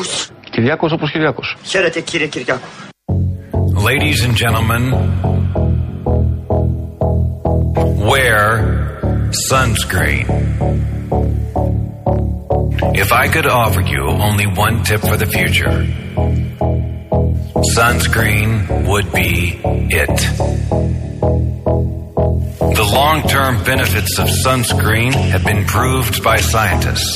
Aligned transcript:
Κυριάκος. 0.00 0.28
Κυριάκος 0.50 0.92
όπως 0.92 1.10
Κυριάκος. 1.10 1.56
Χαίρετε 1.62 2.00
κύριε 2.00 2.26
Κυριάκο. 2.26 2.66
Ladies 3.88 4.20
and 4.26 4.34
gentlemen, 4.42 4.82
wear 8.10 8.40
sunscreen. 9.48 10.26
If 13.02 13.08
I 13.22 13.24
could 13.34 13.48
offer 13.62 13.82
you 13.94 14.02
only 14.28 14.46
one 14.66 14.76
tip 14.88 15.02
for 15.10 15.16
the 15.22 15.28
future, 15.36 15.76
sunscreen 17.76 18.48
would 18.90 19.08
be 19.20 19.32
it. 20.02 20.16
The 22.80 22.86
long 23.00 23.18
term 23.36 23.52
benefits 23.72 24.12
of 24.22 24.26
sunscreen 24.44 25.12
have 25.32 25.44
been 25.50 25.62
proved 25.76 26.16
by 26.28 26.36
scientists, 26.52 27.10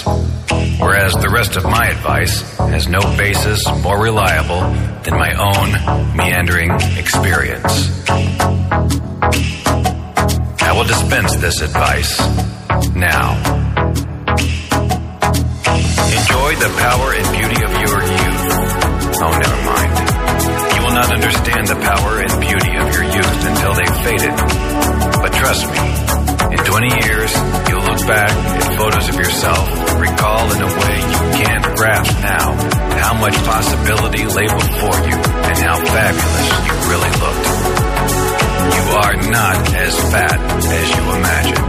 whereas 0.80 1.14
the 1.14 1.30
rest 1.30 1.55
of 1.55 1.64
my 1.64 1.88
advice 1.88 2.42
has 2.57 2.88
no 2.88 3.00
basis 3.18 3.62
more 3.82 4.02
reliable 4.02 4.61
than 5.04 5.14
my 5.14 5.32
own 5.33 5.71
meandering 6.16 6.71
experience. 6.97 8.06
I 10.61 10.71
will 10.75 10.83
dispense 10.86 11.36
this 11.38 11.61
advice 11.61 12.19
now. 12.96 13.36
Enjoy 16.16 16.52
the 16.56 16.71
power 16.80 17.14
and 17.14 17.28
beauty 17.36 17.64
of 17.64 17.71
your 17.71 18.02
youth. 18.02 18.44
Oh, 19.18 19.33
never 19.39 19.61
mind. 19.64 19.92
You 20.75 20.82
will 20.83 20.96
not 20.96 21.11
understand 21.14 21.68
the 21.68 21.75
power 21.75 22.19
and 22.19 22.42
beauty 22.42 22.75
of 22.75 22.94
your 22.94 23.04
youth 23.04 23.46
until 23.46 23.74
they've 23.74 23.97
faded. 24.04 24.36
But 25.21 25.33
trust 25.33 25.66
me, 25.71 26.04
in 26.57 26.64
20 26.64 26.87
years, 26.87 27.32
you'll 27.68 27.83
look 27.83 28.07
back 28.07 28.32
at 28.32 28.77
photos 28.77 29.09
of 29.09 29.15
yourself 29.15 29.68
and 29.89 30.00
recall 30.00 30.51
in 30.54 30.61
a 30.61 30.68
way 30.68 30.96
you 31.11 31.19
can't 31.43 31.65
grasp 31.75 32.13
now 32.22 32.53
how 33.00 33.13
much 33.19 33.36
possibility 33.44 34.23
lay 34.25 34.47
before 34.47 34.99
you 35.09 35.17
and 35.19 35.58
how 35.58 35.77
fabulous 35.83 36.47
you 36.65 36.73
really 36.91 37.13
looked. 37.23 37.47
You 38.75 38.83
are 39.03 39.15
not 39.31 39.57
as 39.75 39.93
fat 40.11 40.39
as 40.80 40.88
you 40.95 41.03
imagine. 41.19 41.65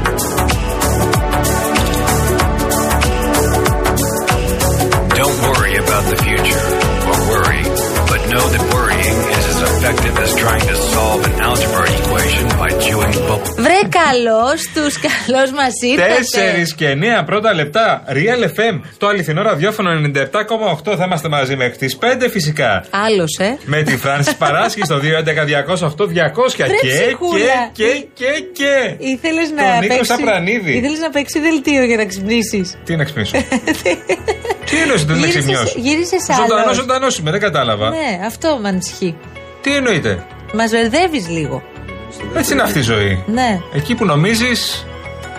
Don't 5.16 5.38
worry 5.50 5.76
about 5.76 6.04
the 6.10 6.16
future 6.22 6.66
or 7.08 7.16
worry, 7.32 7.95
but 8.10 8.20
know 8.32 8.44
that 8.54 8.62
worrying 8.74 9.18
is 9.38 9.44
as 9.52 9.60
effective 9.70 10.14
as 10.24 10.30
trying 10.44 10.64
to 10.72 10.76
solve 10.94 11.20
an 11.30 11.34
algebra 11.48 11.84
equation 12.00 12.46
by 12.60 12.68
chewing 12.84 13.14
bubble. 13.28 13.52
Βρε 13.66 13.80
καλώ 14.00 14.46
τους, 14.74 14.94
καλώ 15.06 15.42
μας 15.54 15.74
ήρθατε. 15.80 16.64
4 16.66 16.74
και 16.76 16.88
9 17.20 17.24
πρώτα 17.26 17.54
λεπτά. 17.54 18.04
Real 18.08 18.42
FM. 18.44 18.80
Το 18.98 19.06
αληθινό 19.06 19.42
ραδιόφωνο 19.42 19.90
97,8 19.90 20.96
θα 20.96 21.04
είμαστε 21.04 21.28
μαζί 21.28 21.56
μέχρι 21.56 21.76
τις 21.76 21.98
5 22.00 22.28
φυσικά. 22.30 22.84
Άλλος, 22.90 23.38
ε. 23.38 23.58
Με 23.64 23.82
τη 23.82 23.96
Φράνση 23.96 24.36
Παράσχη 24.36 24.80
στο 24.84 24.98
211-208-200 24.98 25.02
και, 26.56 26.64
ψυχούλα. 26.82 27.70
και, 27.72 27.84
και, 27.84 28.06
και, 28.14 28.44
και. 28.52 28.94
Ήθελες 28.98 29.46
Τον 29.48 29.56
να 29.56 29.80
Νίκος 29.80 29.96
παίξει. 29.96 30.04
Σαπρανίδη. 30.12 30.72
Ήθελες 30.72 30.98
να 30.98 31.10
παίξει 31.10 31.38
δελτίο 31.40 31.84
για 31.84 31.96
να 31.96 32.04
ξυπνήσεις. 32.06 32.76
Τι 32.84 32.96
να 32.96 33.04
ξυπνήσω; 33.04 33.36
Τι 34.70 34.76
εννοείς 34.80 35.02
ότι 35.02 35.12
δεν 35.12 35.22
θα 35.22 35.28
ξυπνιώσω. 35.28 35.74
Γύρισες 35.78 36.22
Ζωντανό, 36.40 36.62
άλλο. 36.64 36.72
ζωντανό 36.74 37.06
είμαι, 37.20 37.30
δεν 37.30 37.40
κατάλαβα. 37.40 37.88
Ναι, 37.90 38.20
αυτό 38.26 38.58
με 38.62 38.68
ανησυχεί. 38.68 39.16
Τι 39.60 39.74
εννοείται; 39.76 40.26
Μας 40.54 40.70
μπερδεύει 40.70 41.18
λίγο. 41.18 41.62
Έτσι 42.36 42.52
είναι 42.52 42.62
αυτή 42.62 42.78
η 42.78 42.82
ζωή. 42.82 43.24
Ναι. 43.26 43.60
Εκεί 43.74 43.94
που 43.94 44.04
νομίζεις, 44.04 44.86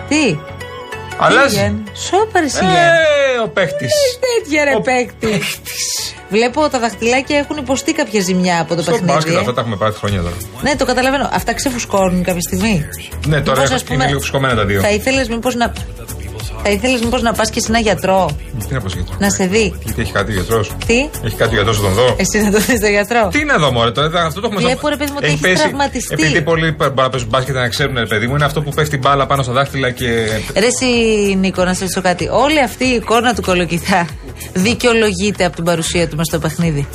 Τι; 0.08 0.38
αλλάζεις. 1.18 1.72
Σόπαρ 2.08 2.42
εσύ. 2.42 2.64
Ε, 2.64 3.40
ο 3.44 3.48
παίχτης. 3.48 3.92
Τέτοια 4.20 4.64
ρε 4.64 4.80
παίκτη. 4.80 5.40
Βλέπω 6.30 6.68
τα 6.68 6.78
δαχτυλάκια 6.78 7.38
έχουν 7.38 7.56
υποστεί 7.56 7.92
κάποια 7.92 8.20
ζημιά 8.20 8.60
από 8.60 8.74
το 8.74 8.82
Στο 8.82 8.90
παιχνίδι. 8.90 9.12
μπάσκετ 9.12 9.34
ε. 9.34 9.38
αυτά 9.38 9.54
τα 9.54 9.60
έχουμε 9.60 9.76
πάρει 9.76 9.94
χρόνια 9.94 10.20
τώρα. 10.20 10.34
Ναι, 10.62 10.76
το 10.76 10.84
καταλαβαίνω. 10.84 11.28
Αυτά 11.32 11.54
ξεφουσκώνουν 11.54 12.22
κάποια 12.24 12.40
στιγμή. 12.40 12.84
Ναι, 13.26 13.40
τώρα 13.40 13.50
Μήπως, 13.50 13.64
έχω- 13.64 13.74
ας 13.74 13.82
πούμε, 13.84 13.94
είναι 13.96 14.06
λίγο 14.06 14.20
φουσκωμένα 14.20 14.54
τα 14.54 14.64
δύο. 14.64 14.80
Θα 14.80 14.90
ήθελες 14.90 15.28
μήπως 15.28 15.54
να. 15.54 15.72
Θα 16.62 16.70
ήθελες 16.70 17.00
μήπως 17.00 17.22
να 17.22 17.32
πας 17.32 17.50
και 17.50 17.60
σε 17.60 17.66
ένα 17.68 17.78
γιατρό; 17.78 18.30
Τι 18.68 18.74
να 18.74 18.80
πω 18.80 18.88
σχετικά. 18.88 19.16
να 19.18 19.30
σε 19.30 19.44
δει. 19.46 19.74
Γιατί 19.84 20.00
έχει 20.00 20.12
κάτι 20.12 20.30
ο 20.30 20.34
γιατρός; 20.34 20.70
Τι, 20.86 21.08
Έχει 21.24 21.36
κάτι 21.36 21.50
ο 21.50 21.54
γιατρός 21.54 21.76
να 21.80 21.84
τον 21.84 21.92
δω; 21.92 22.14
εσύ 22.18 22.38
να 22.42 22.50
το 22.50 22.58
δεις 22.58 22.76
στο 22.78 22.86
γιατρό; 22.86 23.28
Τι 23.32 23.44
να 23.44 23.56
δω, 23.58 23.72
Μωρέ, 23.72 23.90
τώρα 23.90 24.24
αυτό 24.24 24.40
το 24.40 24.46
έχουμε 24.46 24.60
Βλέπω, 24.62 24.78
στο- 24.78 24.88
ρε 24.88 24.96
παιδί 24.96 25.10
μου, 25.10 25.16
ότι 25.18 25.26
Έχει 25.26 25.34
έχεις 25.34 25.46
πέσει- 25.48 25.62
τραυματιστεί. 25.62 26.14
Επειδή 26.14 26.42
πολλοί 26.42 26.72
πα- 26.72 26.90
πα- 26.90 27.10
παίζουν 27.10 27.28
μπάσκετ 27.28 27.54
να 27.54 27.68
ξέρουν, 27.68 27.94
ρε 27.98 28.06
παιδί 28.06 28.26
μου, 28.26 28.34
είναι 28.34 28.44
αυτό 28.44 28.62
που 28.62 28.70
πέφτει 28.74 28.96
μπάλα 28.98 29.26
πάνω 29.26 29.42
στα 29.42 29.52
δάχτυλα 29.52 29.90
και. 29.90 30.06
Ρε 30.56 30.66
εσύ 30.66 30.86
Νίκο, 31.40 31.64
να 31.64 31.74
σε 31.74 31.80
ρωτήσω 31.80 32.00
κάτι. 32.00 32.28
Όλη 32.32 32.60
αυτή 32.62 32.84
η 32.84 32.94
εικόνα 32.94 33.34
του 33.34 33.42
κολοκυθά 33.42 34.06
δικαιολογείται 34.52 35.44
από 35.44 35.54
την 35.54 35.64
παρουσία 35.64 36.08
του 36.08 36.16
μες 36.16 36.26
στο 36.26 36.38
παιχνίδι; 36.38 36.88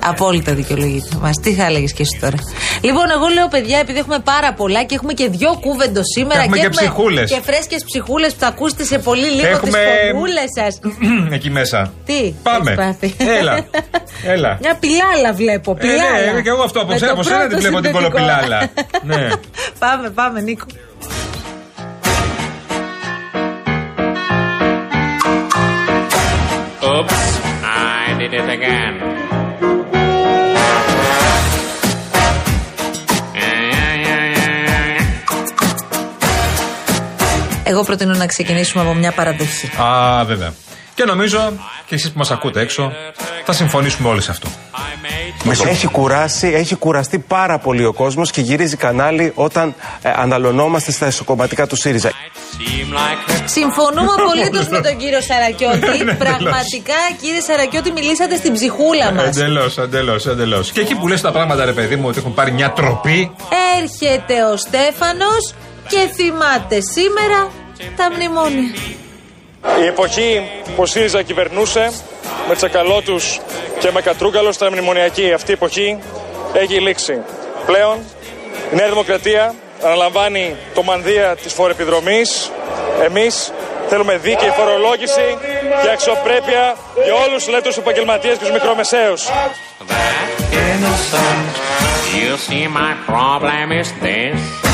Απόλυτα 0.00 0.54
δικαιολογείται. 0.54 1.16
Μας 1.20 1.36
τι 1.40 1.52
θα 1.54 1.64
έλεγες 1.66 1.92
και 1.92 2.02
εσύ 2.02 2.18
τώρα. 2.20 2.36
Λοιπόν, 2.80 3.10
εγώ 3.10 3.26
λέω 3.34 3.48
παιδιά, 3.48 3.78
επειδή 3.78 3.98
έχουμε 3.98 4.18
πάρα 4.18 4.52
πολλά 4.52 4.84
και 4.84 4.94
έχουμε 4.94 5.12
και 5.12 5.28
δυο 5.28 5.58
κούβεντος 5.60 6.04
σήμερα 6.16 6.40
Έχουμε 6.40 6.58
και 6.58 6.68
ψυχούλες. 6.68 7.30
Και 7.30 7.40
φρέσκες 7.44 7.84
ψυχούλες 7.84 8.32
που 8.32 8.40
θα 8.40 8.46
ακούσετε 8.46 8.84
σε 8.84 8.98
πολύ 8.98 9.26
λίγο 9.30 9.46
Έχουμε- 9.48 9.78
τι 9.78 10.10
φωνούλε 10.12 10.40
σας. 10.56 10.78
Εκεί 11.36 11.50
μέσα. 11.50 11.92
Τι, 12.04 12.34
Πάμε. 12.42 12.70
έχεις 12.70 12.84
πάθει. 12.84 13.14
Έλα. 13.38 13.66
Έλα. 14.34 14.58
Μια 14.60 14.76
πιλάλα 14.80 15.32
βλέπω. 15.34 15.76
Ε, 15.78 15.86
ναι, 15.86 15.92
Πιλάλα. 15.92 16.40
και 16.42 16.48
εγώ 16.48 16.62
αυτό 16.62 16.80
από 16.80 16.92
Με 16.92 16.98
σένα- 16.98 17.12
το 17.12 17.18
από 17.20 17.28
σένα 17.28 17.38
πρώτο 17.38 17.50
την 17.54 17.58
βλέπω 17.60 17.80
την 17.80 17.90
συνθετικό. 17.90 18.18
κολοπιλάλα. 18.18 18.70
Ναι. 19.10 19.28
πάμε, 19.78 20.10
πάμε, 20.10 20.40
Νίκο. 20.40 20.64
Oops, 26.82 27.40
I 27.62 28.14
did 28.18 28.32
it 28.34 28.48
again. 28.48 29.25
Εγώ 37.68 37.82
προτείνω 37.82 38.14
να 38.14 38.26
ξεκινήσουμε 38.26 38.82
από 38.82 38.94
μια 38.94 39.12
παραδοχή. 39.12 39.70
Α, 39.80 40.24
βέβαια. 40.24 40.52
Και 40.94 41.04
νομίζω 41.04 41.52
και 41.86 41.94
εσείς 41.94 42.10
που 42.10 42.18
μας 42.18 42.30
ακούτε 42.30 42.60
έξω 42.60 42.92
θα 43.44 43.52
συμφωνήσουμε 43.52 44.08
όλοι 44.08 44.22
σε 44.22 44.30
αυτό. 44.30 44.48
Έχει 45.68 45.86
κουράσει, 45.86 46.48
έχει 46.48 46.74
κουραστεί 46.74 47.18
πάρα 47.18 47.58
πολύ 47.58 47.84
ο 47.84 47.92
κόσμος 47.92 48.30
και 48.30 48.40
γυρίζει 48.40 48.76
κανάλι 48.76 49.32
όταν 49.34 49.74
ε, 50.02 50.10
αναλωνόμαστε 50.16 50.92
στα 50.92 51.06
εσωκομματικά 51.06 51.66
του 51.66 51.76
ΣΥΡΙΖΑ. 51.76 52.10
Seem 52.10 52.94
like 52.94 53.30
a 53.30 53.42
Συμφωνούμε 53.44 54.12
απολύτως 54.18 54.68
με 54.68 54.80
τον 54.80 54.96
κύριο 54.96 55.20
Σαρακιώτη. 55.20 56.04
Πραγματικά, 56.18 57.00
κύριε 57.20 57.40
Σαρακιώτη, 57.40 57.92
μιλήσατε 57.92 58.36
στην 58.36 58.52
ψυχούλα 58.52 59.12
μας. 59.12 59.26
Εντελώς, 59.26 59.78
εντελώς, 59.78 60.26
εντελώς. 60.26 60.72
Και 60.72 60.80
εκεί 60.80 60.94
που 60.94 61.08
λες 61.08 61.20
τα 61.20 61.32
πράγματα, 61.32 61.64
ρε 61.64 61.72
παιδί 61.72 61.96
μου, 61.96 62.08
ότι 62.08 62.18
έχουν 62.18 62.34
πάρει 62.34 62.52
μια 62.52 62.70
τροπή. 62.70 63.30
Έρχεται 63.80 64.44
ο 64.52 64.56
Στέφανος 64.56 65.54
και 65.88 66.10
θυμάται 66.14 66.78
σήμερα 66.80 67.50
τα 67.96 68.10
μνημόνια. 68.12 68.74
Η 69.82 69.86
εποχή 69.86 70.48
που 70.64 70.82
ο 70.82 70.86
ΣΥΡΙΖΑ 70.86 71.22
κυβερνούσε 71.22 71.92
με 72.48 72.54
τσακαλώτους 72.54 73.40
και 73.78 73.90
με 73.90 74.00
κατρούγκαλο 74.00 74.52
στα 74.52 74.70
μνημονιακή 74.70 75.32
αυτή 75.32 75.50
η 75.50 75.54
εποχή 75.54 75.98
έχει 76.52 76.80
λήξει. 76.80 77.22
Πλέον 77.66 77.98
η 78.72 78.76
Νέα 78.76 78.88
Δημοκρατία 78.88 79.54
αναλαμβάνει 79.84 80.56
το 80.74 80.82
μανδύα 80.82 81.36
της 81.42 81.52
φοροεπιδρομής. 81.52 82.50
Εμείς 83.04 83.52
θέλουμε 83.88 84.16
δίκαιη 84.16 84.50
φορολόγηση 84.50 85.38
και 85.82 85.90
αξιοπρέπεια 85.90 86.76
για 87.04 87.14
όλους 87.14 87.34
τους 87.34 87.46
ελεύθερους 87.46 87.76
επαγγελματίες 87.76 88.36
και 88.36 88.44
τους 88.44 88.52
μικρομεσαίους. 88.52 89.28
that 89.88 90.28
innocent. 90.52 91.46
You 92.14 92.36
see, 92.36 92.66
my 92.66 92.94
problem 93.06 93.72
is 93.72 93.92
this. 94.00 94.65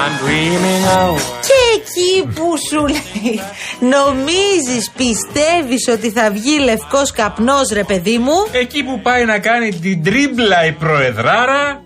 I'm 0.00 0.14
dreaming 0.24 0.84
of. 1.00 1.20
Και 1.40 1.60
εκεί 1.76 2.26
που 2.34 2.54
σου 2.68 2.86
λέει 2.86 3.40
Νομίζεις, 3.78 4.90
πιστεύεις 4.96 5.88
ότι 5.88 6.10
θα 6.10 6.30
βγει 6.30 6.58
λευκός 6.58 7.12
καπνός 7.12 7.68
ρε 7.72 7.84
παιδί 7.84 8.18
μου; 8.18 8.32
Εκεί 8.52 8.82
που 8.82 9.00
πάει 9.00 9.24
να 9.24 9.38
κάνει 9.38 9.68
την 9.74 10.04
τρίμπλα 10.04 10.64
η 10.66 10.72
προεδράρα. 10.72 11.82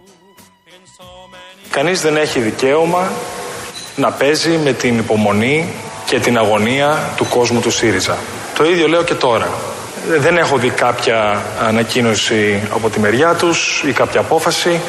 Κανείς 1.70 2.00
δεν 2.00 2.17
έχει 2.17 2.41
δικαίωμα 2.41 3.11
να 3.97 4.11
παίζει 4.11 4.59
με 4.64 4.73
την 4.73 4.99
υπομονή 4.99 5.69
και 6.06 6.19
την 6.19 6.38
αγωνία 6.38 6.99
του 7.17 7.26
κόσμου 7.29 7.61
του 7.61 7.70
ΣΥΡΙΖΑ. 7.70 8.17
Το 8.56 8.64
ίδιο 8.64 8.88
λέω 8.88 9.02
και 9.02 9.14
τώρα. 9.14 9.49
Δεν 10.19 10.37
έχω 10.37 10.56
δει 10.56 10.70
κάποια 10.70 11.43
ανακοίνωση 11.61 12.62
από 12.73 12.91
τη 12.91 13.00
μεριά 13.00 13.35
τους 13.35 13.82
ή 13.87 13.93
κάποια 13.93 14.20
απόφαση, 14.20 14.81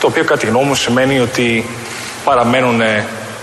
το 0.00 0.06
οποίο 0.06 0.24
κατά 0.24 0.40
τη 0.40 0.46
γνώμη 0.46 0.64
μου 0.64 0.74
σημαίνει 0.74 1.20
ότι 1.20 1.64
παραμένουν 2.24 2.80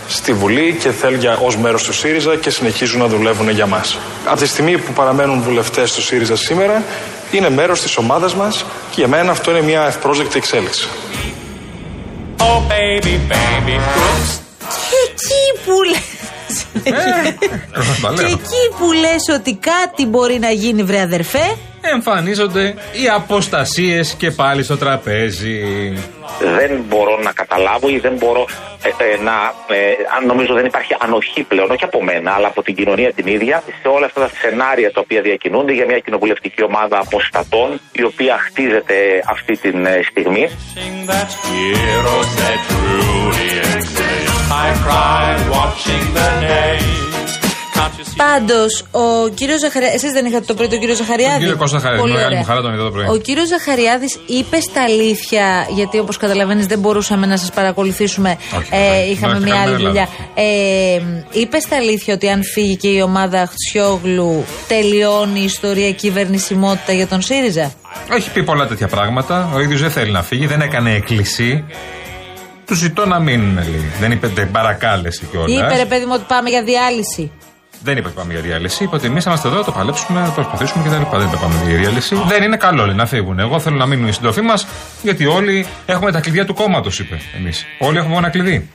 στη 0.08 0.34
Βουλή 0.34 0.78
και 0.80 0.92
θέλουν 0.92 1.20
για, 1.20 1.38
ως 1.42 1.58
μέρος 1.58 1.84
του 1.84 1.94
ΣΥΡΙΖΑ 1.94 2.36
και 2.36 2.50
συνεχίζουν 2.50 3.00
να 3.00 3.08
δουλεύουν 3.08 3.50
για 3.50 3.66
μας. 3.66 3.98
Από 4.26 4.40
τη 4.40 4.48
στιγμή 4.48 4.78
που 4.78 4.94
παραμένουν 4.94 5.42
βουλευτές 5.42 5.94
του 5.94 6.02
ΣΥΡΙΖΑ 6.02 6.36
σήμερα, 6.36 6.84
είναι 7.32 7.50
μέρος 7.50 7.82
της 7.82 7.98
ομάδας 7.98 8.36
μας 8.36 8.66
και 8.90 8.96
για 8.96 9.08
μένα 9.08 9.32
αυτό 9.32 9.52
είναι 9.52 9.62
μια 9.62 9.86
ευπρόσδεκτη 9.86 10.38
εξέλιξη. 10.38 10.88
Oh, 12.38 12.44
baby, 12.44 13.16
baby. 13.32 13.76
Oops. 13.76 14.40
Και 14.90 15.00
εκεί 15.10 15.44
που 15.66 15.72
λες 15.84 16.00
τα 16.00 16.19
και 16.84 16.92
λέω. 18.22 18.26
εκεί 18.26 18.64
που 18.78 18.92
λες 18.92 19.38
ότι 19.38 19.60
κάτι 19.62 20.06
μπορεί 20.06 20.40
να 20.40 20.50
γίνει, 20.50 20.84
βρε 20.84 21.02
αδερφέ, 21.02 21.58
Εμφανίζονται 21.82 22.76
οι 22.92 23.10
αποστασίες 23.16 24.16
και 24.18 24.32
πάλι 24.32 24.64
στο 24.64 24.78
τραπέζι. 24.78 25.60
δεν 26.40 26.84
μπορώ 26.88 27.20
να 27.24 27.32
καταλάβω 27.32 27.90
ή 27.90 28.00
δεν 28.00 28.14
μπορώ 28.14 28.48
ε, 28.84 28.88
ε, 28.88 29.22
να. 29.24 29.34
Ε, 29.76 29.94
αν 30.18 30.26
νομίζω 30.26 30.54
δεν 30.54 30.66
υπάρχει 30.66 30.96
ανοχή 31.00 31.44
πλέον, 31.44 31.72
όχι 31.72 31.84
από 31.84 32.04
μένα, 32.04 32.32
αλλά 32.32 32.48
από 32.48 32.64
την 32.64 32.76
κοινωνία 32.76 33.14
την 33.14 33.28
ίδια, 33.28 33.64
σε 33.82 33.88
όλα 33.88 34.06
αυτά 34.06 34.20
τα 34.22 34.30
σενάρια 34.42 34.92
τα 34.92 35.00
οποία 35.00 35.22
διακινούνται 35.22 35.74
για 35.74 35.86
μια 35.86 36.00
κοινοβουλευτική 36.00 36.64
ομάδα 36.64 37.00
αποστατών, 37.00 37.80
η 37.92 38.04
οποία 38.04 38.38
χτίζεται 38.40 38.96
αυτή 39.28 39.58
τη 39.58 39.70
στιγμή. 40.10 40.50
That 44.50 44.76
heroes 44.76 44.80
that 44.80 44.82
truly 44.82 44.82
exist. 44.82 44.82
I 44.82 44.86
cried 44.86 45.42
watching 45.58 46.04
the 46.18 46.30
names. 46.50 47.32
Can't 47.76 47.94
you 48.00 48.04
see? 48.06 48.16
Πάντως, 48.18 48.84
ο 48.92 49.30
κύριος 49.34 49.60
Ζαχαριάδη. 49.60 49.96
Εσείς 49.96 50.12
δεν 50.12 50.26
είχατε 50.26 50.46
το 50.46 50.54
πρωί 50.54 50.68
τον 50.68 50.80
κύριο 50.80 50.96
Ζαχαριάδη; 50.96 51.32
Τον 51.34 51.40
κύριο 51.40 51.56
Κώστα 51.58 51.78
Ζαχαριάδη, 51.78 52.02
Πολύ 52.02 52.14
μεγάλη 52.14 52.28
ωραία. 52.34 52.40
μου 52.40 52.46
χαρά 52.46 52.62
τον 52.62 52.74
είδα 52.74 52.84
το 52.84 52.92
πρωί. 52.92 53.06
Ο 53.08 53.18
κύριος 53.18 53.48
Ζαχαριάδης 53.48 54.20
είπε 54.26 54.60
στα 54.60 54.84
αλήθεια, 54.84 55.68
γιατί 55.70 56.00
όπως 56.00 56.18
καταλαβαίνεις 56.18 56.66
δεν 56.66 56.80
μπορούσαμε 56.80 57.26
να 57.26 57.38
σας 57.38 57.50
παρακολουθήσουμε. 57.52 58.38
Όχι, 58.58 58.68
ε, 58.72 58.80
δεν. 58.80 59.12
είχαμε 59.12 59.34
Δεν 59.34 59.42
μια 59.42 59.54
είχαμε 59.54 59.62
άλλη 59.72 59.74
Ελλάδα. 59.74 59.88
δουλειά. 59.88 60.08
Ε, 60.34 61.02
είπε 61.32 61.60
στα 61.60 61.76
αλήθεια 61.76 62.14
ότι 62.14 62.30
αν 62.30 62.44
φύγει 62.44 62.76
και 62.78 62.88
η 62.88 63.02
ομάδα 63.02 63.46
Χτσιόγλου, 63.52 64.46
τελειώνει 64.68 65.40
η 65.40 65.44
ιστορία 65.44 65.92
κυβερνησιμότητα 65.92 66.94
για 66.94 67.08
τον 67.08 67.22
ΣΥΡΙΖΑ; 67.22 67.72
Έχει 68.16 68.30
πει 68.32 68.44
πολλά 68.44 68.68
τέτοια 68.68 68.88
πράγματα. 68.88 69.50
Ο 69.54 69.60
ίδιος 69.60 69.82
δεν 69.82 69.92
θέλει 69.92 70.12
να 70.12 70.24
φύγει, 70.24 70.46
δεν 70.48 70.62
έκανε 70.62 70.94
έκκληση. 70.94 71.64
Του 72.70 72.76
ζητώ 72.76 73.06
να 73.06 73.20
μείνουν 73.20 73.58
λίγοι. 73.58 73.92
Δεν 74.00 74.12
είπε 74.12 74.28
δεν 74.28 74.52
παρακάλεσε 74.52 75.26
κιόλας. 75.32 75.52
Είπε 75.52 75.76
ρε 75.76 75.86
παιδί 75.86 76.06
μου 76.06 76.12
ότι 76.16 76.24
πάμε 76.28 76.50
για 76.50 76.64
διάλυση. 76.64 77.32
Δεν 77.84 77.98
είπε 77.98 78.08
ότι 78.08 78.16
πάμε 78.16 78.34
για 78.34 78.42
διάλυση. 78.42 78.84
Είπε 78.84 78.96
ότι 78.96 79.06
εμείς 79.06 79.26
είμαστε 79.26 79.48
εδώ, 79.48 79.64
το 79.64 79.72
παλέψουμε, 79.72 80.24
το 80.26 80.32
προσπαθήσουμε 80.32 80.84
κτλ. 80.84 81.18
Δεν 81.18 81.28
είπε 81.28 81.38
πάμε 81.38 81.54
για 81.68 81.78
διάλυση. 81.78 82.16
Δεν 82.28 82.44
είναι 82.44 82.58
καλό 82.58 82.86
λέει, 82.86 82.96
να 82.96 83.06
φύγουν. 83.06 83.40
Εγώ 83.40 83.60
θέλω 83.60 83.76
να 83.76 83.86
μείνουν 83.86 84.08
οι 84.08 84.12
συντροφοί 84.12 84.42
μας, 84.42 84.68
γιατί 85.02 85.26
όλοι 85.26 85.66
έχουμε 85.86 86.12
τα 86.12 86.20
κλειδιά 86.20 86.46
του 86.46 86.54
κόμματος, 86.54 87.00
είπε 87.00 87.20
εμείς. 87.38 87.66
Όλοι 87.80 87.98
έχουμε 87.98 88.16
ένα 88.16 88.30
κλειδί. 88.30 88.70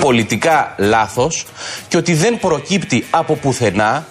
πολιτικά 0.00 0.74
λάθος 0.78 1.46
και 1.88 1.96
ότι 1.96 2.14
δεν 2.14 2.38
προκύπτει 2.38 3.04
από 3.10 3.34
πουθενά 3.36 4.06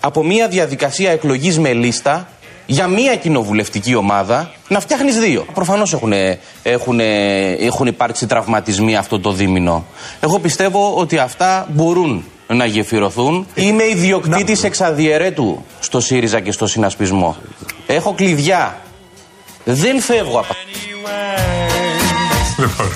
από 0.00 0.24
μια 0.24 0.48
διαδικασία 0.48 1.10
εκλογής 1.10 1.58
με 1.58 1.72
λίστα 1.72 2.28
για 2.66 2.86
μια 2.86 3.16
κοινοβουλευτική 3.16 3.94
ομάδα 3.94 4.50
να 4.68 4.80
φτιάχνεις 4.80 5.18
δύο. 5.18 5.46
Προφανώς 5.54 5.92
έχουν, 5.92 6.12
έχουν, 6.62 7.00
έχουν 7.58 7.86
υπάρξει 7.86 8.26
τραυματισμοί 8.26 8.96
αυτό 8.96 9.20
το 9.20 9.32
δίμηνο. 9.32 9.84
Εγώ 10.20 10.38
πιστεύω 10.38 10.94
ότι 10.96 11.18
αυτά 11.18 11.66
μπορούν 11.70 12.24
να 12.46 12.64
γεφυρωθούν. 12.64 13.46
Είμαι 13.54 13.84
ιδιοκτήτης 13.84 14.64
εξαδιαιρέτου 14.64 15.64
στο 15.80 16.00
ΣΥΡΙΖΑ 16.00 16.40
και 16.40 16.52
στο 16.52 16.66
συνασπισμό. 16.66 17.36
Έχω 17.86 18.14
κλειδιά. 18.14 18.76
Δεν 19.64 20.00
φεύγω 20.00 20.38
από 20.38 20.54
Λοιπόν, 22.58 22.86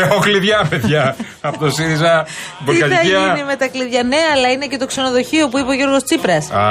έχω 0.00 0.18
κλειδιά, 0.20 0.66
παιδιά. 0.70 1.16
από 1.40 1.58
το 1.58 1.70
ΣΥΡΙΖΑ, 1.70 2.24
Τι 2.24 2.30
θα 2.30 2.62
Μπουρκαδικία. 2.64 3.18
γίνει 3.18 3.44
με 3.46 3.56
τα 3.56 3.66
κλειδιά; 3.68 4.02
Ναι, 4.02 4.16
αλλά 4.34 4.50
είναι 4.50 4.66
και 4.66 4.76
το 4.76 4.86
ξενοδοχείο 4.86 5.48
που 5.48 5.58
είπε 5.58 5.68
ο 5.68 5.72
Γιώργος 5.72 6.02
Τσίπρας. 6.04 6.50
Α, 6.50 6.62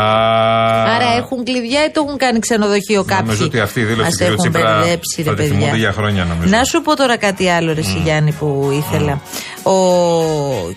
Άρα 0.96 1.10
έχουν 1.18 1.44
κλειδιά 1.44 1.86
ή 1.86 1.90
το 1.92 2.04
έχουν 2.06 2.18
κάνει 2.18 2.40
ξενοδοχείο 2.40 3.04
κάποιοι; 3.04 3.24
Νομίζω 3.26 3.46
ότι 3.46 3.60
αυτή 3.60 3.80
η 3.80 3.84
δήλωση 3.84 4.04
Μας 4.04 4.16
του 4.16 4.24
κ. 4.24 4.28
έχουν 4.28 4.38
Τσίπρα 4.38 4.62
μπερδέψει, 4.62 5.24
θα 5.24 5.30
ρε 5.30 5.36
τη 5.36 5.42
παιδιά. 5.42 5.58
θυμούνται 5.58 5.78
για 5.78 5.92
χρόνια, 5.92 6.24
νομίζω. 6.26 6.56
Να 6.58 6.64
σου 6.64 6.82
πω 6.82 6.96
τώρα 6.96 7.18
κάτι 7.18 7.50
άλλο, 7.50 7.74
ρε 7.74 7.82
mm. 7.82 8.02
Γιάννη, 8.04 8.32
που 8.32 8.70
ήθελα. 8.74 9.22
Ο 9.64 9.76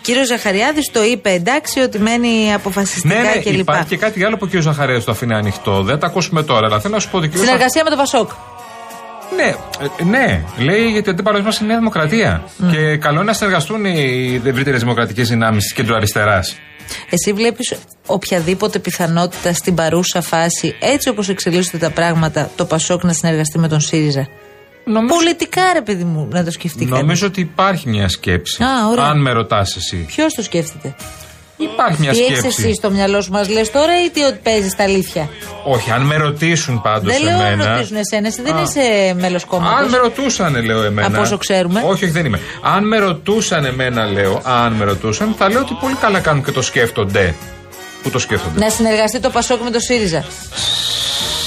κύριος 0.03 0.27
Ζαχαριάδης 0.27 0.91
το 0.93 1.03
είπε 1.05 1.31
εντάξει 1.31 1.81
ότι 1.81 1.99
μένει 1.99 2.53
αποφασιστικά 2.55 3.15
Ναι, 3.15 3.21
ναι, 3.21 3.37
κλπ. 3.43 3.59
υπάρχει 3.59 3.85
και 3.85 3.97
κάτι 3.97 4.25
άλλο 4.25 4.37
που 4.37 4.49
ο 4.55 4.59
κ. 4.59 4.63
Ζαχαρέα 4.63 5.03
το 5.03 5.11
αφήνει 5.13 5.35
ανοιχτό. 5.35 5.83
Δεν 5.83 5.99
τα 5.99 6.07
ακούσουμε 6.07 6.43
τώρα, 6.43 6.67
αλλά 6.67 6.81
θέλω 6.81 6.95
να 6.95 7.01
σου 7.01 7.11
πω 7.11 7.17
ότι 7.17 7.27
ο 7.27 7.31
κ. 7.31 7.37
Συνεργασία 7.37 7.85
με 7.85 7.91
το 7.91 7.97
Πασόκ. 7.97 8.31
Ναι, 9.37 9.55
ε, 10.01 10.05
ναι, 10.05 10.45
λέει 10.59 10.91
γιατί 10.91 11.09
ο 11.09 11.13
αντίπαλος 11.13 11.43
μας 11.43 11.57
είναι 11.57 11.65
η 11.65 11.69
Νέα 11.69 11.79
Δημοκρατία. 11.79 12.45
Και 12.71 12.97
καλό 12.97 13.17
είναι 13.17 13.25
να 13.25 13.33
συνεργαστούν 13.33 13.85
οι 13.85 14.41
ευρύτερες 14.45 14.81
δημοκρατικές 14.81 15.29
δυνάμεις 15.29 15.67
τη 15.67 15.75
κεντροαριστεράς. 15.75 16.57
Εσύ 17.11 17.33
βλέπεις 17.33 17.75
οποιαδήποτε 18.07 18.79
πιθανότητα 18.79 19.53
στην 19.53 19.75
παρούσα 19.75 20.21
φάση, 20.21 20.77
έτσι 20.81 21.09
όπως 21.09 21.29
εξελίσσονται 21.29 21.79
τα 21.79 21.91
πράγματα, 21.91 22.51
το 22.57 22.65
Πασόκ 22.65 23.05
να 23.05 23.13
συνεργαστεί 23.13 23.59
με 23.59 23.69
τον 23.69 23.81
ΣΥΡΙΖΑ; 23.81 24.29
Νομίζω, 24.85 25.15
Πολιτικά, 25.15 25.63
ρε 25.73 25.83
παιδί 25.83 26.05
μου, 26.05 26.29
να 26.31 26.45
το 26.45 26.51
σκεφτεί 26.51 26.85
νομίζω 26.85 27.27
ότι 27.27 27.41
υπάρχει 27.41 27.89
μια 27.89 28.09
σκέψη. 28.09 28.63
Α, 28.63 28.89
ωραία. 28.91 29.05
Αν 29.05 29.21
με 29.21 29.33
ρωτάς 29.33 29.77
εσύ. 29.77 29.97
Ποιος 29.97 30.35
το 30.35 30.43
σκέφτεται; 30.43 30.95
Υπάρχει 31.57 32.01
μια 32.01 32.11
Τι 32.13 32.19
έχει 32.25 32.37
σκέψη. 32.37 32.63
εσύ 32.63 32.75
στο 32.75 32.91
μυαλό 32.91 33.21
σου, 33.21 33.31
μας 33.33 33.49
λες 33.49 33.71
τώρα 33.71 34.05
ή 34.05 34.11
τι 34.11 34.23
ότι 34.23 34.39
παίζεις 34.43 34.75
τα 34.77 34.83
αλήθεια; 34.83 35.29
Όχι, 35.65 35.91
αν 35.91 36.03
με 36.03 36.17
ρωτήσουν 36.17 36.81
πάντως 36.83 37.13
Δεν 37.13 37.23
λέω 37.23 37.37
να 37.39 37.47
εμένα. 37.47 37.75
ρωτήσουν 37.75 37.97
εσένα, 37.97 38.27
εσύ 38.27 38.43
δεν 38.43 38.57
Α. 38.57 38.61
είσαι 38.63 39.15
μέλος 39.19 39.45
κόμματος. 39.45 39.79
Αν 39.79 39.89
με 39.91 39.97
ρωτούσαν, 39.97 40.65
λέω 40.65 40.83
εμένα. 40.83 41.07
Από 41.07 41.21
όσο 41.21 41.37
ξέρουμε. 41.37 41.81
Όχι, 41.81 42.05
όχι, 42.05 42.07
δεν 42.13 42.25
είμαι. 42.25 42.41
Αν 42.63 42.87
με 42.87 42.99
ρωτούσαν 42.99 43.65
εμένα, 43.65 44.05
λέω, 44.07 44.41
αν 44.45 44.73
με 44.73 44.85
ρωτούσαν, 44.85 45.35
θα 45.39 45.49
λέω 45.49 45.61
ότι 45.61 45.77
πολύ 45.81 45.95
καλά 45.95 46.21
κάνουν 46.21 46.45
και 46.45 46.51
το 46.51 46.63
σκέφτονται. 46.63 47.35
Πού 48.03 48.11
το 48.11 48.19
σκέφτονται; 48.19 48.59
Να 48.61 48.71
συνεργαστεί 48.71 49.21
το 49.21 49.31
Πασόκ 49.31 49.61
με 49.63 49.71
το 49.71 49.79
ΣΥΡΙΖΑ. 49.81 50.25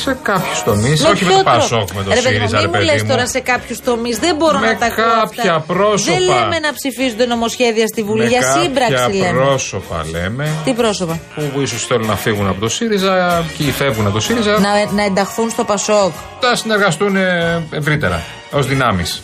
Σε 0.07 0.17
κάποιους 0.23 0.63
τομείς, 0.63 1.01
Με 1.01 1.09
όχι 1.09 1.23
με 1.23 1.29
ποιο 1.29 1.37
το 1.37 1.43
τρόπο; 1.43 1.59
Πασόκ, 1.59 1.87
με 1.97 2.03
το 2.03 2.09
Ρε 2.13 2.21
παιδί 2.21 2.37
μου, 2.39 2.47
ΣΥΡΙΖΑ, 2.47 2.59
ρε 2.61 2.67
Μην 2.67 2.71
μου 2.75 2.81
λες 2.85 2.91
παιδί 2.91 3.03
μου. 3.03 3.09
τώρα 3.09 3.27
σε 3.27 3.39
κάποιους 3.39 3.79
τομείς. 3.81 4.17
Δεν 4.19 4.35
μπορώ 4.35 4.59
Με 4.59 4.67
να 4.71 4.77
τα 4.77 4.85
ακούω. 4.85 5.05
κάποια 5.21 5.53
αυτά. 5.53 5.73
πρόσωπα. 5.73 6.11
Δεν 6.13 6.21
λέμε 6.21 6.59
να 6.59 6.73
ψηφίζονται 6.73 7.25
νομοσχέδια 7.25 7.87
στη 7.87 8.03
Βουλή. 8.03 8.23
Με 8.23 8.29
Για 8.29 8.39
κάποια 8.39 8.61
σύμπραξη 8.61 9.17
λέμε. 9.17 9.39
πρόσωπα 9.39 10.05
λέμε. 10.11 10.49
Τι 10.63 10.73
πρόσωπα; 10.73 11.19
Που 11.53 11.59
ίσως 11.61 11.85
θέλουν 11.85 12.07
να 12.07 12.15
φύγουν 12.15 12.47
από 12.47 12.59
το 12.59 12.69
ΣΥΡΙΖΑ 12.69 13.43
και 13.57 13.63
φεύγουν 13.71 14.05
από 14.05 14.13
το 14.13 14.19
ΣΥΡΙΖΑ. 14.21 14.59
Να, 14.59 14.91
να 14.91 15.03
ενταχθούν 15.03 15.49
στο 15.49 15.63
Πασόκ. 15.63 16.11
Θα 16.39 16.55
συνεργαστούν 16.55 17.15
ε, 17.15 17.63
ευρύτερα 17.71 18.23
ως 18.51 18.65
δυνάμεις. 18.67 19.21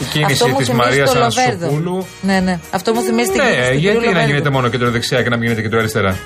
Η 0.00 0.04
Αυτό 0.04 0.18
κίνηση 0.18 0.44
μου 0.48 0.56
της 0.56 0.66
θυμίζει 0.66 0.72
Μαρίας 0.88 1.12
το 1.12 1.18
Λοβέρδο. 1.18 1.66
Ανασοπούλου. 1.66 2.06
Ναι, 2.20 2.40
ναι. 2.40 2.58
Αυτό 2.70 2.94
μου 2.94 3.00
θυμίζει 3.02 3.30
την 3.30 3.40
κίνηση 3.40 3.56
Ναι, 3.60 3.64
του 3.66 3.70
κυρίου 3.70 3.80
γιατί 3.80 3.98
να 3.98 4.04
Λοβέρδου. 4.10 4.28
γίνεται 4.28 4.50
μόνο 4.50 4.68
κεντροδεξιά 4.68 5.22
και 5.22 5.28
να 5.28 5.36
μην 5.36 5.44
γίνεται 5.44 5.62
κεντροαριστερά. 5.62 6.16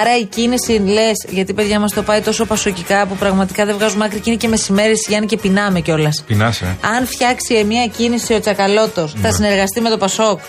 Άρα 0.00 0.18
η 0.18 0.24
κίνηση, 0.24 0.72
λες, 0.72 1.24
γιατί 1.28 1.52
παιδιά 1.54 1.80
μας 1.80 1.92
το 1.92 2.02
πάει 2.02 2.20
τόσο 2.20 2.44
πασοκικά 2.44 3.06
που 3.06 3.16
πραγματικά 3.16 3.64
δεν 3.64 3.74
βγάζουμε 3.76 4.04
άκρη 4.04 4.18
και 4.20 4.30
είναι 4.30 4.38
και 4.38 4.48
μεσημέρις, 4.48 5.04
Γιάννη, 5.08 5.26
και 5.26 5.36
πεινάμε 5.36 5.80
κιόλας. 5.80 6.22
Πεινάσαι. 6.26 6.76
Αν 6.96 7.06
φτιάξει 7.06 7.64
μια 7.64 7.86
κίνηση 7.86 8.34
ο 8.34 8.40
Τσακαλώτος, 8.40 9.14
Ναι. 9.14 9.20
θα 9.20 9.32
συνεργαστεί 9.32 9.80
με 9.80 9.88
το 9.88 9.96
Πασόκ. 9.98 10.40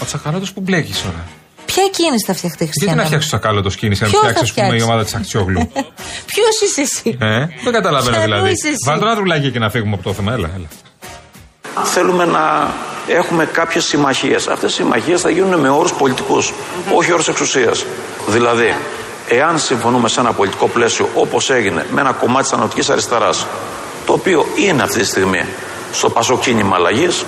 Ο 0.00 0.04
Τσακαλώτος 0.04 0.52
που 0.52 0.60
μπλέκεις 0.60 1.02
τώρα; 1.02 1.24
Ποια 1.66 1.82
κίνηση 1.90 2.24
θα 2.26 2.34
φτιαχτεί, 2.34 2.64
Γιατί 2.64 2.70
Χριστιανά. 2.78 3.00
να 3.00 3.06
φτιάξεις 3.06 3.30
το 3.30 3.38
Τσακαλώτος 3.38 3.76
κίνηση, 3.76 4.02
να 4.02 4.08
Ποιος 4.08 4.20
θα 4.22 4.28
φτιάξεις, 4.28 4.50
ας 4.50 4.54
πούμε, 4.56 4.66
η 4.66 4.70
φτιάξει; 4.70 4.90
ομάδα 4.90 5.04
της 5.04 5.14
Αξιόγλου; 5.14 5.70
Ποιος 6.32 6.54
είσαι 6.64 6.80
εσύ; 6.80 7.16
ε, 7.20 7.46
δεν 7.64 7.72
καταλαβαίνω 7.72 8.16
Ποιανού 8.16 8.24
δηλαδή. 8.32 8.50
είσαι 8.52 8.68
εσύ; 8.68 8.76
Βάλτε 8.86 9.04
ένα 9.04 9.14
δουλάκι 9.14 9.50
και 9.50 9.58
να 9.58 9.70
φύγουμε 9.70 9.94
από 9.94 10.02
το 10.02 10.12
θέμα. 10.12 10.32
Έλα, 10.32 10.50
έλα. 10.56 10.66
Θέλουμε 11.84 12.24
να 12.24 12.74
έχουμε 13.06 13.44
κάποιες 13.44 13.84
συμμαχίες. 13.84 14.48
Αυτές 14.48 14.70
οι 14.70 14.74
συμμαχίες 14.74 15.20
θα 15.20 15.30
γίνουν 15.30 15.60
με 15.60 15.68
όρους 15.68 15.92
πολιτικούς, 15.92 16.52
όχι 16.94 17.12
όρους 17.12 17.28
εξουσίας. 17.28 17.84
Δηλαδή, 18.26 18.74
εάν 19.28 19.58
συμφωνούμε 19.58 20.08
σε 20.08 20.20
ένα 20.20 20.32
πολιτικό 20.32 20.68
πλαίσιο 20.68 21.08
όπως 21.14 21.50
έγινε 21.50 21.86
με 21.90 22.00
ένα 22.00 22.12
κομμάτι 22.12 22.42
της 22.42 22.52
ανωτικής 22.52 22.90
αριστεράς, 22.90 23.46
το 24.06 24.12
οποίο 24.12 24.46
είναι 24.66 24.82
αυτή 24.82 24.98
τη 24.98 25.04
στιγμή 25.04 25.44
στο 25.92 26.10
πασό 26.10 26.38
κίνημα 26.38 26.76
αλλαγής 26.76 27.24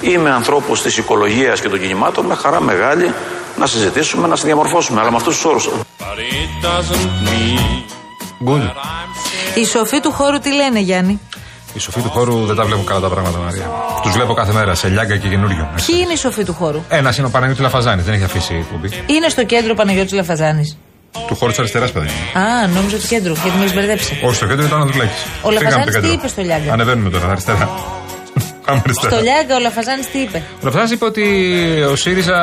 ή 0.00 0.18
με 0.18 0.30
ανθρώπους 0.30 0.82
της 0.82 0.96
οικολογίας 0.96 1.60
και 1.60 1.68
των 1.68 1.80
κινημάτων, 1.80 2.26
με 2.26 2.34
χαρά 2.34 2.60
μεγάλη 2.60 3.14
να 3.56 3.66
συζητήσουμε, 3.66 4.28
να 4.28 4.36
συνδιαμορφώσουμε, 4.36 5.00
αλλά 5.00 5.10
με 5.10 5.16
αυτούς 5.16 5.34
τους 5.34 5.44
όρους. 5.44 5.68
But 5.98 6.18
it 6.18 6.66
doesn't 6.66 7.28
mean 7.28 7.80
Good. 8.44 8.70
Οι 9.54 9.64
σοφοί 9.64 10.00
του 10.00 10.12
χώρου 10.12 10.38
τι 10.38 10.52
λένε, 10.54 10.80
Γιάννη; 10.80 11.20
Οι 11.74 11.78
σοφοί 11.78 12.00
του 12.00 12.10
χώρου 12.10 12.46
δεν 12.46 12.56
τα 12.56 12.64
βλέπουν 12.64 12.84
καλά 12.86 13.00
τα 13.00 13.08
πράγματα, 13.08 13.38
Μαρία. 13.38 13.70
Τους 14.02 14.12
βλέπω 14.12 14.34
κάθε 14.34 14.52
μέρα 14.52 14.74
σε 14.74 14.88
λιάγκα 14.88 15.16
και 15.16 15.28
καινούριο. 15.28 15.68
Ποιοι 15.86 15.96
είναι 16.02 16.12
οι 16.12 16.16
σοφοί 16.16 16.44
του 16.44 16.52
χώρου; 16.52 16.82
Ένας 16.88 17.16
είναι 17.16 17.26
ο 17.26 17.30
Παναγιώτης 17.30 17.62
Λαφαζάνης, 17.62 18.04
δεν 18.04 18.14
έχει 18.14 18.24
αφήσει 18.24 18.54
η 18.54 18.56
εκπομπή. 18.58 18.88
Είναι 19.06 19.28
στο 19.28 19.44
κέντρο 19.44 19.74
Παναγιώτης 19.74 20.12
Λαφαζάνης. 20.12 20.76
Του 21.26 21.34
χώρου 21.34 21.50
της 21.50 21.58
αριστεράς, 21.58 21.90
παιδιά. 21.92 22.10
Α, 22.42 22.66
νόμιζα 22.66 22.96
του 22.96 23.06
κέντρου, 23.08 23.32
γιατί 23.32 23.58
με 23.58 23.64
έχει 23.64 23.74
μπερδέψει. 23.74 24.20
Όχι, 24.24 24.34
στο 24.34 24.46
κέντρο 24.46 24.64
ήταν 24.66 24.78
ο 24.78 24.82
Ανατολάκη. 24.82 25.12
Ο 25.42 25.50
Λαφαζάνης 25.50 25.96
τι 26.00 26.08
είπε 26.08 26.28
στο 26.28 26.42
Λιάγκα; 26.42 26.72
Ανεβαίνουμε 26.72 27.10
τώρα, 27.10 27.26
αριστερά. 27.30 27.68
Πάμε 28.66 28.82
αριστερά. 28.84 29.12
Στο 29.12 29.22
Λιάγκα 29.22 29.56
ο 29.56 29.58
Λαφαζάνης 29.58 30.10
τι 30.10 30.18
είπε; 30.18 30.42
Ο 30.54 30.60
Λαφαζάνης 30.62 30.90
είπε 30.90 31.04
ότι 31.04 31.24
ο 31.92 31.96
ΣΥΡΙΖΑ 31.96 32.38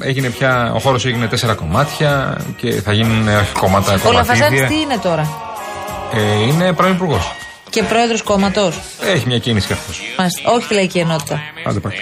έγινε 0.00 0.28
πια. 0.28 0.72
Ο 0.74 0.78
χώρος 0.78 1.04
έγινε 1.06 1.26
τέσσερα 1.26 1.54
κομμάτια 1.54 2.36
και 2.56 2.70
θα 2.72 2.92
γίνουν 2.92 3.28
ε, 3.28 3.46
κόμματα 3.58 3.92
Ο 3.92 4.12
Λαφαζάνης 4.12 4.40
κομματίδια. 4.40 4.66
τι 4.66 4.74
είναι 4.80 4.98
τώρα; 5.02 5.28
Ε, 6.14 6.42
είναι 6.48 6.72
πρώην 6.72 6.92
υπουργός. 6.92 7.34
Και 7.74 7.82
πρόεδρος 7.82 8.22
κόμματος. 8.22 8.80
Έχει 9.02 9.26
μια 9.26 9.38
κίνηση 9.38 9.66
κι 9.66 9.72
αυτός. 9.72 10.00
Όχι 10.54 10.66
τη 10.66 10.74
λαϊκή 10.74 10.98
ενότητα. 10.98 11.40
Άντε 11.66 11.80
πάει. 11.80 11.92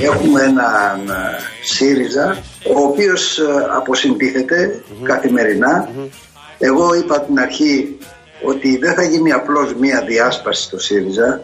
Έχουμε 0.00 0.42
έναν 0.42 1.08
ε, 1.08 1.38
ΣΥΡΙΖΑ 1.64 2.42
ο 2.74 2.80
οποίος 2.80 3.38
ε, 3.38 3.44
αποσυντίθεται 3.76 4.82
καθημερινά. 5.02 5.88
Εγώ 6.58 6.94
είπα 6.94 7.16
από 7.16 7.26
την 7.26 7.38
αρχή 7.38 7.98
ότι 8.42 8.76
δεν 8.76 8.94
θα 8.94 9.02
γίνει 9.02 9.32
απλώς 9.32 9.74
μία 9.74 10.04
διάσπαση 10.06 10.62
στο 10.62 10.78
ΣΥΡΙΖΑ, 10.78 11.42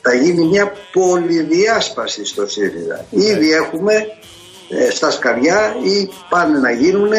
θα 0.00 0.14
γίνει 0.14 0.44
μια 0.44 0.72
πολυδιάσπαση 0.92 2.24
στο 2.24 2.46
ΣΥΡΙΖΑ. 2.46 3.04
Ήδη 3.10 3.52
έχουμε 3.52 3.94
ε, 4.68 4.90
στα 4.90 5.10
σκαριά 5.10 5.76
ή 5.82 6.08
πάνε 6.28 6.58
να 6.58 6.70
γίνουν 6.70 7.12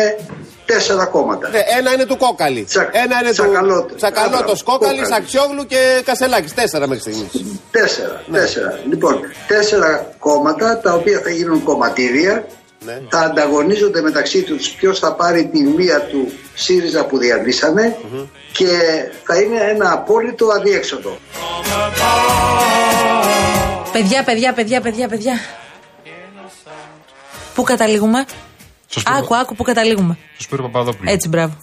τέσσερα 0.73 1.05
κόμματα. 1.05 1.49
Ναι, 1.49 1.61
ένα 1.77 1.91
είναι 1.93 2.05
του 2.05 2.17
Κόκαλη. 2.17 2.63
Τσα- 2.63 2.89
ένα 2.91 3.15
είναι 3.21 3.31
Τσακαλώτος. 3.31 3.85
του 3.91 3.95
Τσακαλώτος, 3.95 4.63
Μπράβο, 4.63 4.79
Κόκαλης, 4.79 5.01
Κόκαλης. 5.01 5.11
Αξιόγλου 5.25 5.65
και 5.65 6.01
Κασελάκης. 6.05 6.53
Τέσσερα 6.53 6.87
μέχρι 6.87 7.01
στιγμής. 7.11 7.29
Τέσσερα, 7.71 8.21
Ναι. 8.27 8.37
τέσσερα. 8.39 8.79
Λοιπόν, 8.89 9.19
τέσσερα 9.47 10.13
κόμματα 10.19 10.79
τα 10.79 10.93
οποία 10.93 11.19
θα 11.23 11.29
γίνουν 11.29 11.63
κομματήρια. 11.63 12.45
Ναι. 12.85 12.99
Θα 13.09 13.19
ανταγωνίζονται 13.19 14.01
μεταξύ 14.01 14.41
τους 14.41 14.69
ποιος 14.69 14.99
θα 14.99 15.13
πάρει 15.13 15.45
τη 15.53 15.61
μία 15.61 16.01
του 16.01 16.31
ΣΥΡΙΖΑ 16.55 17.05
που 17.05 17.17
διαλύσανε 17.17 17.97
και 18.51 18.67
θα 19.23 19.35
είναι 19.41 19.57
ένα 19.69 19.91
απόλυτο 19.91 20.47
αδιέξοδο. 20.57 21.17
Παιδιά, 23.91 24.23
παιδιά, 24.23 24.53
παιδιά, 24.53 24.81
παιδιά, 24.81 25.07
παιδιά. 25.07 25.33
Πού 27.55 27.63
καταλήγουμε; 27.63 28.25
Στο 28.91 28.99
Σπύρο- 28.99 29.17
Άκου, 29.17 29.35
άκου, 29.35 29.55
πού 29.55 29.63
καταλήγουμε. 29.63 30.17
Στο 30.33 30.43
Σπύρο 30.43 30.63
Παπαδόπουλος. 30.63 31.13
Έτσι, 31.13 31.27
μπράβο. 31.27 31.53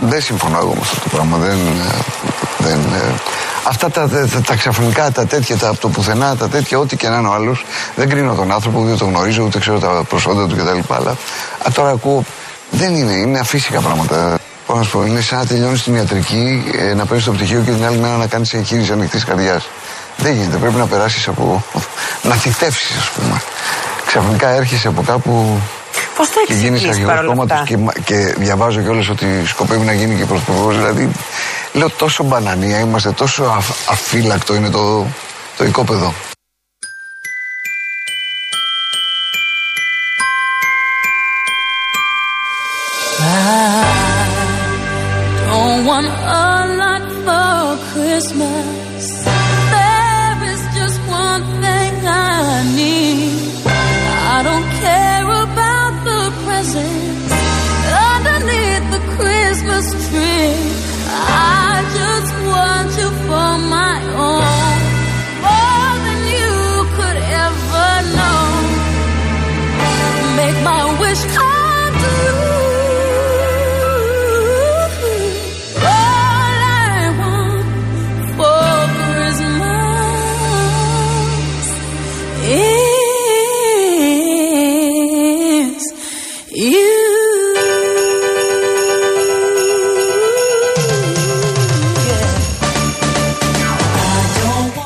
Δεν 0.00 0.22
συμφωνώ 0.22 0.58
εγώ 0.58 0.72
με 0.74 0.80
αυτό 0.80 1.00
το 1.00 1.08
πράγμα. 1.08 1.36
Δεν, 1.38 1.56
ε, 1.66 1.94
δεν, 2.58 2.78
ε, 2.78 3.14
αυτά 3.68 3.90
τα, 3.90 4.08
τα, 4.08 4.28
τα 4.46 4.54
ξαφνικά, 4.54 5.10
τα 5.10 5.26
τέτοια, 5.26 5.56
τα 5.56 5.68
από 5.68 5.80
το 5.80 5.88
πουθενά, 5.88 6.36
τα 6.36 6.48
τέτοια, 6.48 6.78
ό,τι 6.78 6.96
και 6.96 7.08
να 7.08 7.16
είναι 7.18 7.28
ο 7.28 7.32
άλλος. 7.32 7.64
Δεν 7.96 8.08
κρίνω 8.08 8.34
τον 8.34 8.52
άνθρωπο, 8.52 8.80
ούτε 8.80 8.94
τον 8.96 9.08
γνωρίζω, 9.08 9.42
ούτε 9.42 9.58
ξέρω 9.58 9.78
τα 9.78 10.04
προσόντα 10.08 10.46
του 10.46 10.56
κτλ. 10.56 10.94
Αλλά 10.94 11.10
α, 11.68 11.72
τώρα 11.74 11.90
ακούω. 11.90 12.24
Δεν 12.70 12.94
είναι, 12.94 13.12
είναι 13.12 13.38
αφύσικα 13.38 13.80
πράγματα. 13.80 14.38
Πώς 14.66 14.76
να 14.78 14.82
σου 14.84 14.90
πω, 14.90 15.04
είναι 15.04 15.20
σαν 15.20 15.38
να 15.38 15.46
τελειώνεις 15.46 15.82
την 15.82 15.94
ιατρική, 15.94 16.64
ε, 16.78 16.94
να 16.94 17.04
παίρνεις 17.06 17.24
το 17.24 17.32
πτυχίο 17.32 17.60
και 17.64 17.70
την 17.70 17.84
άλλη 17.84 17.98
μέρα 17.98 18.16
να 18.16 18.26
κάνεις 18.26 18.52
εγχείρηση 18.54 18.92
ανοιχτής 18.92 19.24
καρδιάς. 19.24 19.68
Δεν 20.16 20.32
γίνεται. 20.34 20.56
Πρέπει 20.56 20.74
να 20.76 20.86
περάσεις 20.86 21.28
από. 21.28 21.64
να 22.22 22.34
θητεύσεις, 22.34 22.96
ας 22.96 23.08
πούμε. 23.10 23.40
Ξαφνικά 24.06 24.48
έρχεσαι 24.48 24.88
από 24.88 25.02
κάπου 25.02 25.60
Πώς 26.20 26.28
το 26.30 26.40
και 26.46 26.52
γίνει 26.54 26.66
εξηγείς 26.68 26.88
αρχηγό 26.88 27.08
παρόλα 27.08 27.28
κόμματο 27.28 27.54
αυτά; 27.54 27.66
και, 27.66 27.76
μα- 27.76 27.92
και 28.04 28.34
διαβάζω 28.38 28.80
κιόλας 28.80 29.08
ότι 29.08 29.26
σκοπεύει 29.46 29.84
να 29.84 29.92
γίνει 29.92 30.14
και 30.16 30.24
πρωθυπουργός. 30.24 30.76
Δηλαδή, 30.76 31.10
λέω 31.72 31.90
τόσο 31.90 32.24
μπανανία 32.24 32.78
είμαστε, 32.78 33.10
τόσο 33.10 33.42
αφ, 33.44 33.70
αφύλακτο 33.90 34.54
είναι 34.54 34.70
το, 34.70 35.06
το 35.56 35.64
οικόπεδο. 35.64 36.14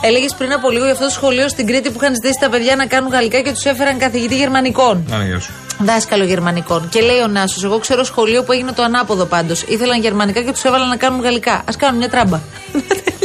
Έλεγες 0.06 0.34
πριν 0.34 0.52
από 0.52 0.70
λίγο 0.70 0.84
για 0.84 0.92
αυτό 0.92 1.04
το 1.04 1.10
σχολείο 1.10 1.48
στην 1.48 1.66
Κρήτη 1.66 1.90
που 1.90 1.98
είχαν 2.00 2.14
ζητήσει 2.14 2.38
τα 2.40 2.48
παιδιά 2.48 2.76
να 2.76 2.86
κάνουν 2.86 3.10
γαλλικά 3.10 3.40
και 3.40 3.52
τους 3.52 3.64
έφεραν 3.64 3.98
καθηγητή 3.98 4.36
γερμανικών. 4.36 5.04
Να 5.08 5.16
είναι 5.16 5.24
γεια 5.24 5.40
σου. 5.40 5.52
Δάσκαλο 5.78 6.24
γερμανικών. 6.24 6.88
Και 6.88 7.00
λέει 7.00 7.18
ο 7.18 7.26
Νάσος, 7.26 7.64
εγώ 7.64 7.78
ξέρω 7.78 8.04
σχολείο 8.04 8.42
που 8.42 8.52
έγινε 8.52 8.72
το 8.72 8.82
ανάποδο 8.82 9.24
πάντως. 9.24 9.62
Ήθελαν 9.62 10.00
γερμανικά 10.00 10.42
και 10.42 10.52
τους 10.52 10.64
έβαλαν 10.64 10.88
να 10.88 10.96
κάνουν 10.96 11.20
γαλλικά. 11.20 11.52
Α 11.52 11.72
κάνουν 11.76 11.98
μια 11.98 12.08
τράμπα. 12.08 12.40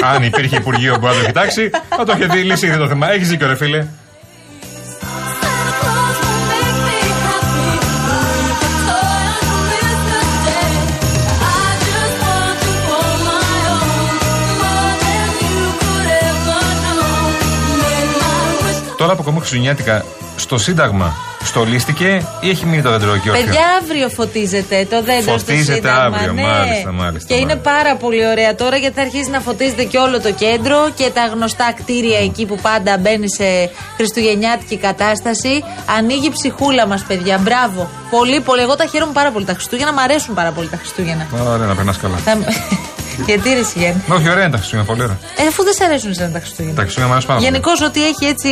Αν 0.02 0.24
υπήρχε 0.24 0.56
Υπουργείο 0.56 1.00
που 1.00 1.06
να 1.06 1.14
το 1.14 1.26
κοιτάξει, 1.26 1.70
θα 1.90 2.04
το 2.06 2.14
είχε 2.16 2.26
δει 2.26 2.44
λύσει 2.44 2.66
ήδη 2.66 2.78
το 2.78 2.88
θέμα. 2.88 3.12
Έχεις 3.12 3.30
δίκιο, 3.30 3.48
ρε 3.48 3.56
φίλε. 3.56 3.86
Τώρα 19.00 19.14
που 19.14 19.20
ακόμα 19.22 19.38
Χριστουγεννιάτικα, 19.38 20.06
στο 20.36 20.58
Σύνταγμα 20.58 21.16
στολίστηκε 21.44 22.26
ή 22.40 22.50
έχει 22.50 22.66
μείνει 22.66 22.82
το 22.82 22.90
δέντρο 22.90 23.14
εκεί 23.14 23.30
όρθιο. 23.30 23.46
Παιδιά, 23.46 23.62
αύριο 23.82 24.10
φωτίζεται 24.10 24.88
το 24.90 25.04
δέντρο 25.04 25.22
στο 25.22 25.32
Φωτίζεται 25.32 25.74
Σύνταγμα. 25.74 26.18
αύριο, 26.18 26.34
ναι. 26.34 26.42
μάλιστα, 26.42 26.92
μάλιστα, 26.92 27.28
Και 27.28 27.40
είναι 27.40 27.56
μάλιστα. 27.56 27.72
πάρα 27.72 27.96
πολύ 27.96 28.28
ωραία 28.28 28.56
τώρα 28.56 28.78
γιατί 28.78 28.96
θα 28.96 29.02
αρχίσει 29.02 29.30
να 29.30 29.40
φωτίζεται 29.40 29.84
και 29.84 29.98
όλο 29.98 30.22
το 30.22 30.32
κέντρο 30.32 30.90
και 30.96 31.10
τα 31.14 31.26
γνωστά 31.34 31.74
κτίρια 31.76 32.20
εκεί 32.20 32.46
που 32.46 32.58
πάντα 32.62 32.98
μπαίνει 32.98 33.30
σε 33.30 33.70
χριστουγεννιάτικη 33.96 34.78
κατάσταση. 34.78 35.64
Ανοίγει 35.98 36.26
η 36.26 36.32
ψυχούλα 36.32 36.88
μας, 36.88 37.04
παιδιά. 37.04 37.38
Μπράβο. 37.38 37.90
Πολύ, 38.10 38.42
πολύ. 38.42 38.62
Εγώ 38.62 38.76
τα 38.76 38.86
χαίρομαι 38.86 39.12
πάρα 39.14 39.32
πολύ 39.32 39.46
τα 39.46 39.54
Χριστούγεννα. 39.54 39.94
Μ' 39.94 40.00
αρέσουν 40.00 40.34
πάρα 40.36 40.52
πολύ 40.52 40.68
τα 40.68 40.78
Χριστούγεννα. 40.78 41.28
Ωραία, 41.48 41.68
να 41.68 41.76
περνάς 41.76 41.98
καλά. 41.98 42.18
Θα- 43.18 43.24
Γιατί 43.28 43.54
ρε 43.54 43.64
Σιγέννη. 43.64 44.02
Όχι, 44.18 44.30
ωραία 44.30 44.44
είναι 44.44 44.52
τα 44.52 44.58
Χριστούγεννα, 44.58 44.88
πολύ 44.92 45.02
ωραία. 45.04 45.18
Ε, 45.38 45.44
αφού 45.52 45.64
δεν 45.64 45.74
σε 45.74 45.84
αρέσουν 45.84 46.10
εσένα 46.12 46.32
τα 46.32 46.40
Χριστούγεννα. 46.40 46.76
Τα 46.76 46.82
Χριστούγεννα 46.82 47.08
μου 47.12 47.16
αρέσουν 47.18 47.30
πάρα 47.32 47.40
πολύ. 47.40 47.52
Γενικώ 47.52 47.72
ότι 47.90 48.00
έχει 48.12 48.26
έτσι 48.34 48.50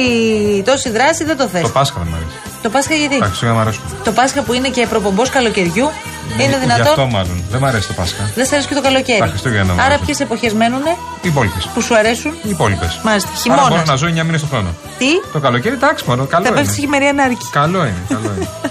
τόση 0.70 0.90
δράση 0.90 1.24
δεν 1.24 1.38
το 1.38 1.48
θες. 1.48 1.62
Το 1.62 1.70
Πάσχα 1.70 1.98
δεν 2.02 2.08
μου 2.10 2.16
αρέσει. 2.20 2.36
Το 2.62 2.70
Πάσχα 2.70 2.94
γιατί; 3.02 3.18
Τα 3.20 3.26
Χριστούγεννα 3.26 3.56
μου 3.58 3.62
αρέσουν. 3.66 3.84
Το 4.04 4.12
Πάσχα 4.12 4.42
που 4.46 4.54
είναι 4.54 4.70
και 4.76 4.88
προπομπός 4.94 5.30
καλοκαιριού 5.30 5.88
είναι 6.34 6.44
Γι' 6.44 6.54
αυτό 6.54 6.60
δυνατόν. 6.66 7.10
μάλλον. 7.10 7.44
Δεν 7.52 7.60
μου 7.62 7.68
αρέσει 7.72 7.88
το 7.88 7.94
Πάσχα. 7.94 8.24
Δεν 8.36 8.46
σε 8.46 8.52
αρέσει 8.54 8.68
και 8.68 8.74
το 8.80 8.82
καλοκαίρι; 8.82 9.20
Τα 9.20 9.26
Χριστούγεννα 9.34 9.72
μου 9.74 9.80
Άρα 9.80 9.84
αρέσουν. 9.84 10.06
ποιες 10.06 10.20
εποχές 10.20 10.54
μένουνε 10.54 10.92
Οι 11.22 11.28
υπόλοιπες. 11.34 11.64
που 11.74 11.82
σου 11.82 11.96
αρέσουν; 11.96 12.32
Οι 12.44 12.50
υπόλοιπες. 12.50 13.00
Μάλιστα. 13.04 13.30
Άρα 13.30 13.42
μπορώ 13.46 13.64
Χειμώνα. 13.64 13.84
να 13.92 13.96
ζω 13.96 14.08
9 14.08 14.24
μήνες 14.28 14.42
το 14.42 14.48
χρόνο. 14.52 14.70
Τι; 14.98 15.06
Το 15.34 15.40
καλοκαίρι, 15.40 15.76
εντάξει, 15.76 16.04
μόνο. 16.08 16.26
Καλό 16.26 16.44
Θα 16.46 16.50
είναι. 16.52 16.60
πέφτεις 16.60 16.78
χειμερία 16.80 17.14
νάρκη. 17.14 17.46
Καλό 17.52 17.80
είναι, 17.86 18.02
καλό 18.10 18.32
είναι. 18.38 18.48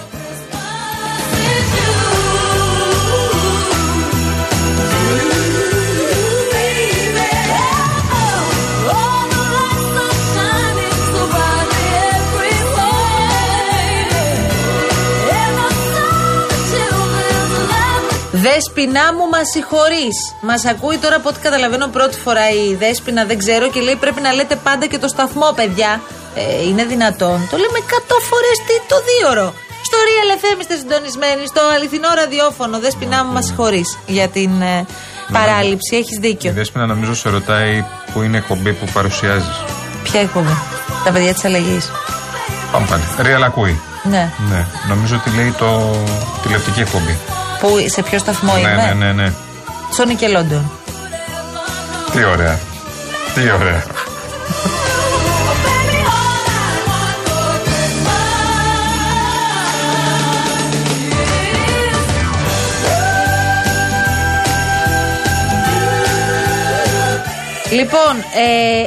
Δέσποινα 18.47 19.05
μου, 19.17 19.25
μα 19.35 19.41
συγχωρείς. 19.55 20.17
Μας 20.49 20.63
ακούει 20.73 20.99
τώρα 21.05 21.17
από 21.21 21.29
ό,τι 21.29 21.41
καταλαβαίνω 21.47 21.87
πρώτη 21.97 22.17
φορά 22.25 22.45
η 22.51 22.75
Δέσποινα, 22.83 23.25
δεν 23.31 23.39
ξέρω 23.43 23.65
και 23.73 23.81
λέει 23.81 23.97
πρέπει 24.05 24.21
να 24.21 24.33
λέτε 24.33 24.57
πάντα 24.67 24.87
και 24.87 24.99
το 24.99 25.09
σταθμό, 25.09 25.49
παιδιά. 25.59 26.01
Ε, 26.35 26.67
είναι 26.69 26.85
δυνατόν. 26.85 27.39
Το 27.51 27.57
λέμε 27.63 27.79
100 27.79 28.19
φορές 28.31 28.57
το 28.91 28.97
δίωρο. 29.09 29.49
Στο 29.89 29.97
Real 30.07 30.31
FM 30.41 30.61
είστε 30.61 30.77
συντονισμένοι, 30.77 31.47
στο 31.47 31.61
αληθινό 31.75 32.09
ραδιόφωνο. 32.15 32.79
Δέσποινα 32.79 33.25
μου, 33.25 33.33
μας 33.33 33.45
συγχωρείς 33.47 33.99
για 34.07 34.29
την 34.29 34.63
ε, 34.63 34.87
παράληψη. 35.33 35.97
Έχεις 35.97 36.17
Η 36.17 36.21
δίκιο. 36.21 36.53
Δέσποινα 36.53 36.87
νομίζω 36.87 37.15
σε 37.15 37.29
ρωτάει 37.29 37.85
που 38.13 38.23
είναι 38.23 38.37
η 38.37 38.41
εκπομπή 38.43 38.73
που 38.73 38.87
παρουσιάζεις. 38.93 39.57
Ποια 40.03 40.21
εκπομπή; 40.21 40.57
Τα 41.05 41.11
παιδιά 41.13 41.33
της 41.33 41.45
αλλαγής. 41.45 41.91
Πάμε 42.73 42.87
πάλι. 42.91 43.03
Real 43.19 43.43
ακούει. 43.45 43.81
Ναι. 44.03 44.33
Ναι, 44.51 44.67
νομίζω 44.89 45.17
ότι 45.17 45.37
λέει 45.37 45.55
το 45.59 45.69
τηλεοπτική 46.43 46.81
εκπομπή. 46.81 47.19
Που, 47.61 47.69
σε 47.87 48.03
ποιο 48.03 48.19
σταθμό 48.19 48.53
ναι, 48.53 48.61
είμαι; 48.61 48.95
ναι, 48.95 49.07
ναι, 49.07 49.13
ναι. 49.13 49.33
Στο 49.93 50.05
Nickelodeon. 50.09 50.63
Τι 52.13 52.25
ωραία. 52.25 52.59
Τι 53.35 53.51
ωραία. 53.51 53.85
Λοιπόν, 67.71 68.17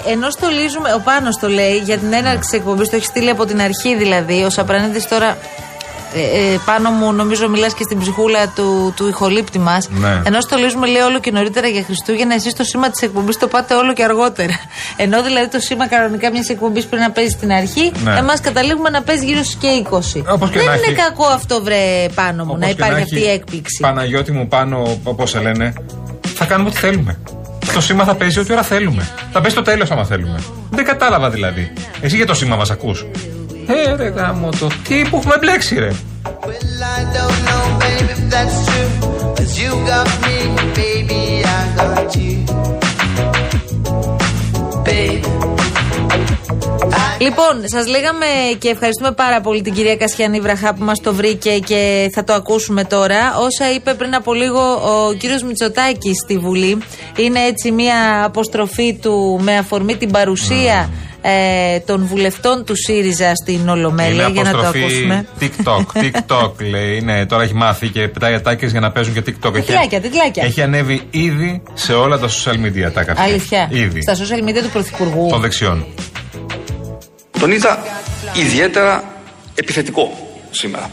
ε, 0.05 0.11
ενώ 0.11 0.29
στολίζουμε, 0.29 0.93
ο 0.93 0.99
Πάνος 0.99 1.37
το 1.37 1.47
λέει 1.47 1.77
για 1.77 1.97
την 1.97 2.13
έναρξη 2.13 2.49
τη 2.49 2.57
εκπομπής, 2.57 2.89
το 2.89 2.95
έχει 2.95 3.05
στείλει 3.05 3.29
από 3.29 3.45
την 3.45 3.61
αρχή 3.61 3.95
δηλαδή. 3.95 4.43
Ο 4.43 4.49
Σαπρανίδης 4.49 5.07
τώρα 5.07 5.37
ε, 6.13 6.53
ε, 6.53 6.59
πάνω 6.65 6.89
μου 6.89 7.13
νομίζω 7.13 7.49
μιλάς 7.49 7.73
και 7.73 7.83
στην 7.83 7.99
ψυχούλα 7.99 8.47
του, 8.55 8.93
του 8.95 9.07
ηχολήπτη 9.07 9.59
μας. 9.59 9.89
Ναι. 9.89 10.21
Ενώ 10.25 10.41
στολίζουμε 10.41 10.87
λέει 10.87 11.01
όλο 11.01 11.19
και 11.19 11.31
νωρίτερα 11.31 11.67
για 11.67 11.83
Χριστούγεννα, 11.83 12.33
εσείς 12.33 12.53
το 12.53 12.63
σήμα 12.63 12.89
της 12.89 13.01
εκπομπής 13.01 13.37
το 13.37 13.47
πάτε 13.47 13.73
όλο 13.75 13.93
και 13.93 14.03
αργότερα. 14.03 14.53
Ενώ 15.03 15.23
δηλαδή 15.23 15.47
το 15.49 15.59
σήμα 15.59 15.87
κανονικά 15.87 16.31
μιας 16.31 16.49
εκπομπής 16.49 16.85
πρέπει 16.85 17.03
να 17.03 17.11
παίζει 17.11 17.29
στην 17.31 17.51
αρχή, 17.51 17.91
Ναι. 18.03 18.15
εμάς 18.17 18.39
καταλήγουμε 18.39 18.89
να 18.89 19.01
παίζει 19.01 19.25
γύρω 19.25 19.43
στις 19.43 19.55
και 19.55 19.67
20. 19.89 20.23
Όπως 20.33 20.49
και 20.49 20.57
Δεν 20.57 20.67
να 20.67 20.73
είναι 20.75 20.85
έχει. 20.85 20.95
κακό 20.95 21.25
αυτό, 21.25 21.61
βρε 21.63 22.05
πάνω 22.15 22.43
μου, 22.45 22.49
Όπως 22.49 22.59
να 22.59 22.65
και 22.65 22.71
υπάρχει 22.71 23.01
αυτή 23.01 23.15
έχει, 23.15 23.25
η 23.25 23.29
έκπληξη. 23.29 23.77
Παναγιώτη 23.81 24.31
μου 24.31 24.47
πάνω, 24.47 24.97
όπως 25.03 25.29
σε 25.29 25.39
λένε, 25.39 25.73
θα 26.35 26.45
κάνουμε 26.45 26.69
ό,τι 26.69 26.77
θέλουμε. 26.77 27.19
Το 27.73 27.81
σήμα 27.81 28.03
θα 28.03 28.15
παίζει 28.15 28.39
ό,τι 28.39 28.51
ώρα 28.51 28.63
θέλουμε. 28.63 29.09
Θα 29.31 29.41
παίζει 29.41 29.55
το 29.55 29.61
τέλος 29.61 29.91
άμα 29.91 30.05
θέλουμε. 30.05 30.39
Δεν 30.69 30.85
κατάλαβα 30.85 31.29
δηλαδή. 31.29 31.73
Εσύ 32.01 32.15
για 32.15 32.25
το 32.25 32.33
σήμα 32.33 32.55
μας 32.55 32.69
ακούς. 32.71 33.05
Ε, 33.71 33.95
ρε 33.95 34.07
γάμο 34.07 34.49
το. 34.59 34.67
Τι 34.87 35.01
που 35.09 35.17
έχουμε 35.17 35.35
μπλέξει, 35.39 35.79
ρε. 35.79 35.91
Λοιπόν, 47.19 47.61
σας 47.65 47.87
λέγαμε 47.87 48.25
και 48.57 48.69
ευχαριστούμε 48.69 49.11
πάρα 49.11 49.41
πολύ 49.41 49.61
την 49.61 49.73
κυρία 49.73 49.95
Κασιανή 49.95 50.39
Βραχά 50.39 50.73
που 50.73 50.83
μας 50.83 50.99
το 50.99 51.13
βρήκε 51.13 51.59
και 51.59 52.09
θα 52.13 52.23
το 52.23 52.33
ακούσουμε 52.33 52.83
τώρα. 52.83 53.35
Όσα 53.37 53.73
είπε 53.73 53.93
πριν 53.93 54.15
από 54.15 54.33
λίγο 54.33 54.59
ο 54.73 55.13
κύριος 55.13 55.43
Μητσοτάκης 55.43 56.17
στη 56.23 56.37
Βουλή. 56.37 56.77
Είναι 57.15 57.39
έτσι 57.39 57.71
μια 57.71 58.23
αποστροφή 58.23 58.93
του 59.01 59.39
με 59.41 59.57
αφορμή 59.57 59.95
την 59.95 60.11
παρουσία 60.11 60.89
ε, 61.21 61.79
των 61.79 62.05
βουλευτών 62.05 62.65
του 62.65 62.73
ΣΥΡΙΖΑ 62.75 63.31
στην 63.35 63.69
Ολομέλεια. 63.69 64.23
Είναι 64.23 64.31
Για 64.31 64.43
να 64.43 64.51
το 64.51 64.57
αποστροφή 64.59 64.83
ακούσουμε. 64.83 65.27
TikTok. 65.39 65.85
TikTok 66.03 66.51
λέει. 66.69 67.01
Ναι, 67.01 67.25
τώρα 67.25 67.43
έχει 67.43 67.53
μάθει 67.53 67.87
και 67.87 68.07
πετάει 68.07 68.33
ατάκες 68.33 68.71
για 68.71 68.79
να 68.79 68.91
παίζουν 68.91 69.13
και 69.13 69.23
TikTok. 69.25 69.53
Έχει- 69.55 69.65
Τιτλάκια, 69.65 70.01
τιτλάκια. 70.01 70.43
Έχει 70.45 70.61
ανέβει 70.61 71.01
ήδη 71.11 71.61
σε 71.73 71.93
όλα 71.93 72.17
τα 72.19 72.27
social 72.27 72.53
media 72.65 72.91
τα 72.93 73.03
κάποια. 73.03 73.23
Αλήθεια. 73.23 73.67
Ήδη. 73.71 74.01
Στα 74.01 74.15
social 74.15 74.49
media 74.49 74.61
του 74.63 74.69
Πρωθυπουργού. 74.69 75.27
Των 75.29 75.41
δεξιών. 75.41 75.85
Τον 77.39 77.51
είδα 77.51 77.79
ιδιαίτερα 78.33 79.03
επιθετικό 79.55 80.29
σήμερα. 80.51 80.89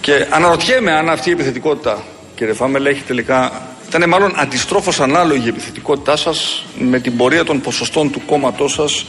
Και 0.00 0.26
αναρωτιέμαι 0.30 0.92
αν 0.92 1.08
αυτή 1.08 1.28
η 1.28 1.32
επιθετικότητα, 1.32 2.02
κύριε 2.34 2.52
Φάμελ, 2.54 2.86
έχει 2.86 3.02
τελικά. 3.02 3.52
Ήταν 3.96 4.08
μάλλον 4.08 4.32
αντιστρόφως 4.36 5.00
ανάλογη 5.00 5.46
η 5.46 5.48
επιθετικότητά 5.48 6.16
σας 6.16 6.64
με 6.78 7.00
την 7.00 7.16
πορεία 7.16 7.44
των 7.44 7.60
ποσοστών 7.60 8.10
του 8.10 8.22
κόμματός 8.26 8.72
σας 8.72 9.06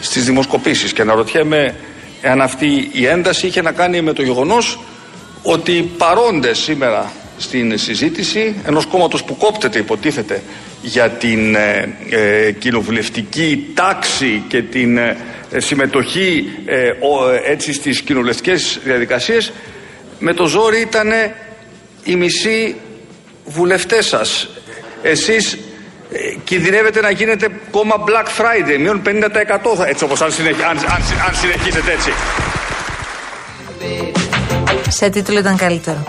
στις 0.00 0.24
δημοσκοπήσεις. 0.24 0.92
Και 0.92 1.02
αναρωτιέμαι 1.02 1.74
αν 2.22 2.40
αυτή 2.40 2.88
η 2.92 3.06
ένταση 3.06 3.46
είχε 3.46 3.62
να 3.62 3.72
κάνει 3.72 4.00
με 4.00 4.12
το 4.12 4.22
γεγονός 4.22 4.78
ότι 5.42 5.90
παρόντες 5.98 6.58
σήμερα 6.58 7.12
στην 7.38 7.78
συζήτηση 7.78 8.54
ενός 8.64 8.86
κόμματος 8.86 9.24
που 9.24 9.36
κόπτεται 9.36 9.78
υποτίθεται 9.78 10.42
για 10.82 11.10
την 11.10 11.54
ε, 11.54 11.96
ε, 12.10 12.52
κοινοβουλευτική 12.52 13.66
τάξη 13.74 14.42
και 14.48 14.62
την 14.62 14.98
ε, 14.98 15.16
συμμετοχή 15.56 16.44
ε, 16.64 16.88
ο, 16.88 17.30
ε, 17.30 17.42
έτσι 17.44 17.72
στις 17.72 18.02
κοινοβουλευτικές 18.02 18.80
διαδικασίες 18.84 19.52
με 20.18 20.34
το 20.34 20.46
ζόρι 20.46 20.80
ήταν 20.80 21.08
οι 22.04 22.16
μισοί 22.16 22.76
βουλευτές 23.44 24.06
σας. 24.06 24.48
Εσείς 25.02 25.52
ε, 26.12 26.18
κινδυνεύετε 26.44 27.00
να 27.00 27.10
γίνετε 27.10 27.48
κόμμα 27.70 27.94
Black 28.06 28.26
Friday, 28.40 28.78
μείον 28.78 29.02
50% 29.04 29.76
θα- 29.76 29.86
έτσι 29.86 30.04
όπως 30.04 30.20
αν, 30.20 30.32
συνεχ- 30.32 30.62
αν, 30.62 30.78
αν, 30.78 31.02
αν 31.28 31.34
συνεχίσετε 31.34 31.92
έτσι. 31.92 32.10
Σε 34.88 35.08
τίτλο 35.10 35.38
ήταν 35.38 35.56
καλύτερο. 35.56 36.04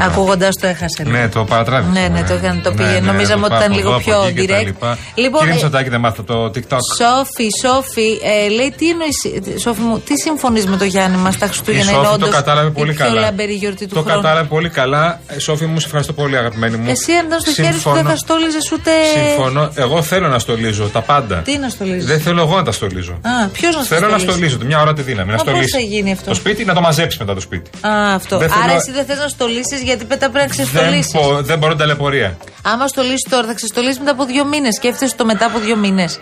Ακούγοντας 0.00 0.54
το 0.60 0.66
έχασε. 0.66 1.02
λίγο. 1.04 1.16
Ναι, 1.16 1.28
το 1.28 1.44
παρατράβηξε. 1.44 2.00
Ναι, 2.00 2.08
ναι, 2.08 2.22
το 2.28 2.34
έκανε, 2.34 2.60
το 2.60 2.72
πήγε. 2.72 3.00
Νομίζαμε 3.00 3.44
ότι 3.46 3.54
ήταν 3.54 3.72
λίγο 3.72 3.98
πιο 3.98 4.22
direct. 4.22 4.74
Λοιπόν, 5.14 5.38
Κύριε 5.40 5.50
ε, 5.50 5.52
Μητσοτάκη, 5.52 5.88
δεν 5.88 6.00
μάθατε 6.00 6.22
το 6.32 6.44
TikTok. 6.44 6.78
Σόφι, 6.98 7.48
Σόφι, 7.62 8.08
ε, 8.22 8.48
λέει 8.48 8.74
τι 8.76 8.88
εννοείς, 8.90 9.16
Σόφι 9.62 9.80
μου, 9.80 9.98
τι 9.98 10.20
συμφωνείς 10.20 10.66
με 10.66 10.76
το 10.76 10.84
Γιάννη 10.84 11.16
μας 11.16 11.38
τα 11.38 11.46
Η 11.46 11.48
Χριστούγεννα 11.48 11.90
είναι 11.90 11.92
Σόφη 12.04 12.06
το 12.08 12.14
όντως 12.14 12.28
κατάλαβε 12.30 12.70
πολύ 12.70 12.90
η 12.90 12.94
πιο 12.94 13.04
καλά. 13.04 13.20
λαμπερή 13.20 13.52
γιορτή 13.54 13.86
του 13.86 13.94
Το 13.94 14.00
χρόνου. 14.02 14.20
κατάλαβε 14.20 14.48
πολύ 14.48 14.68
καλά. 14.68 15.20
Ε, 15.26 15.38
Σόφη 15.38 15.66
μου, 15.66 15.78
σε 15.80 15.86
ευχαριστώ 15.86 16.12
πολύ, 16.12 16.36
αγαπημένη 16.36 16.76
μου. 16.76 16.90
Εσύ 16.90 17.12
αν 17.12 17.26
ήταν 17.26 17.40
στο 17.40 17.52
χέρι 17.52 17.66
σου 17.66 17.72
Συμφωνώ. 17.72 17.96
δεν 17.96 18.04
θα 18.06 18.16
στόλιζες 18.16 18.72
ούτε. 18.72 18.90
Συμφωνώ. 19.26 19.70
Εγώ 19.74 20.02
θέλω 20.02 20.28
να 20.28 20.38
στολίζω 20.38 20.88
τα 20.88 21.00
πάντα. 21.00 21.36
Τι 21.36 21.58
να 21.58 21.68
στολίζεις; 21.68 22.04
Δεν 22.06 22.20
θέλω 22.20 22.40
εγώ 22.40 22.56
να 22.56 22.62
τα 22.62 22.72
στολίζω. 22.72 23.12
Α, 23.12 23.48
ποιος 23.52 23.76
να 23.76 23.82
Θέλω 23.82 24.08
να 24.08 24.18
στολίζει; 24.18 24.48
στολίζω. 24.48 24.58
Μια 24.66 24.80
ώρα 24.80 24.92
τη 24.92 25.02
δύναμη. 25.02 25.30
Να 25.30 25.36
Μα 25.36 25.42
πώς 25.42 25.52
στολίσει. 25.52 25.70
θα 25.76 25.82
γίνει 25.82 26.12
αυτό; 26.12 26.28
Το 26.28 26.34
σπίτι 26.34 26.64
να 26.64 26.74
το 26.74 26.80
μαζέψει 26.80 27.16
μετά 27.20 27.34
το 27.34 27.40
σπίτι. 27.40 27.70
Α, 27.86 28.14
αυτό. 28.14 28.38
Δεν 28.38 28.52
Άρα 28.52 28.60
θέλω- 28.62 28.76
εσύ 28.76 28.92
δεν 28.92 29.04
θες 29.04 29.18
να 29.18 29.28
στολίσεις 29.28 29.69
γιατί 29.76 30.04
πέτα 30.04 30.30
πρέπει 30.30 30.48
να 30.48 30.54
Δεν, 30.54 30.66
ξεστολίσεις. 30.66 31.12
πο- 31.12 31.42
δεν 31.42 31.58
μπορώ 31.58 31.76
ταλαιπωρία. 31.76 32.36
Άμα 32.62 32.86
στολίσεις 32.86 33.26
τώρα, 33.30 33.46
θα 33.46 33.54
ξεστολίσει 33.54 33.98
μετά 33.98 34.10
από 34.10 34.24
δύο 34.24 34.44
μήνες. 34.44 34.74
Σκέφτεσαι 34.74 35.14
το 35.16 35.24
μετά 35.24 35.46
από 35.46 35.58
δύο 35.58 35.76
μήνες. 35.76 36.20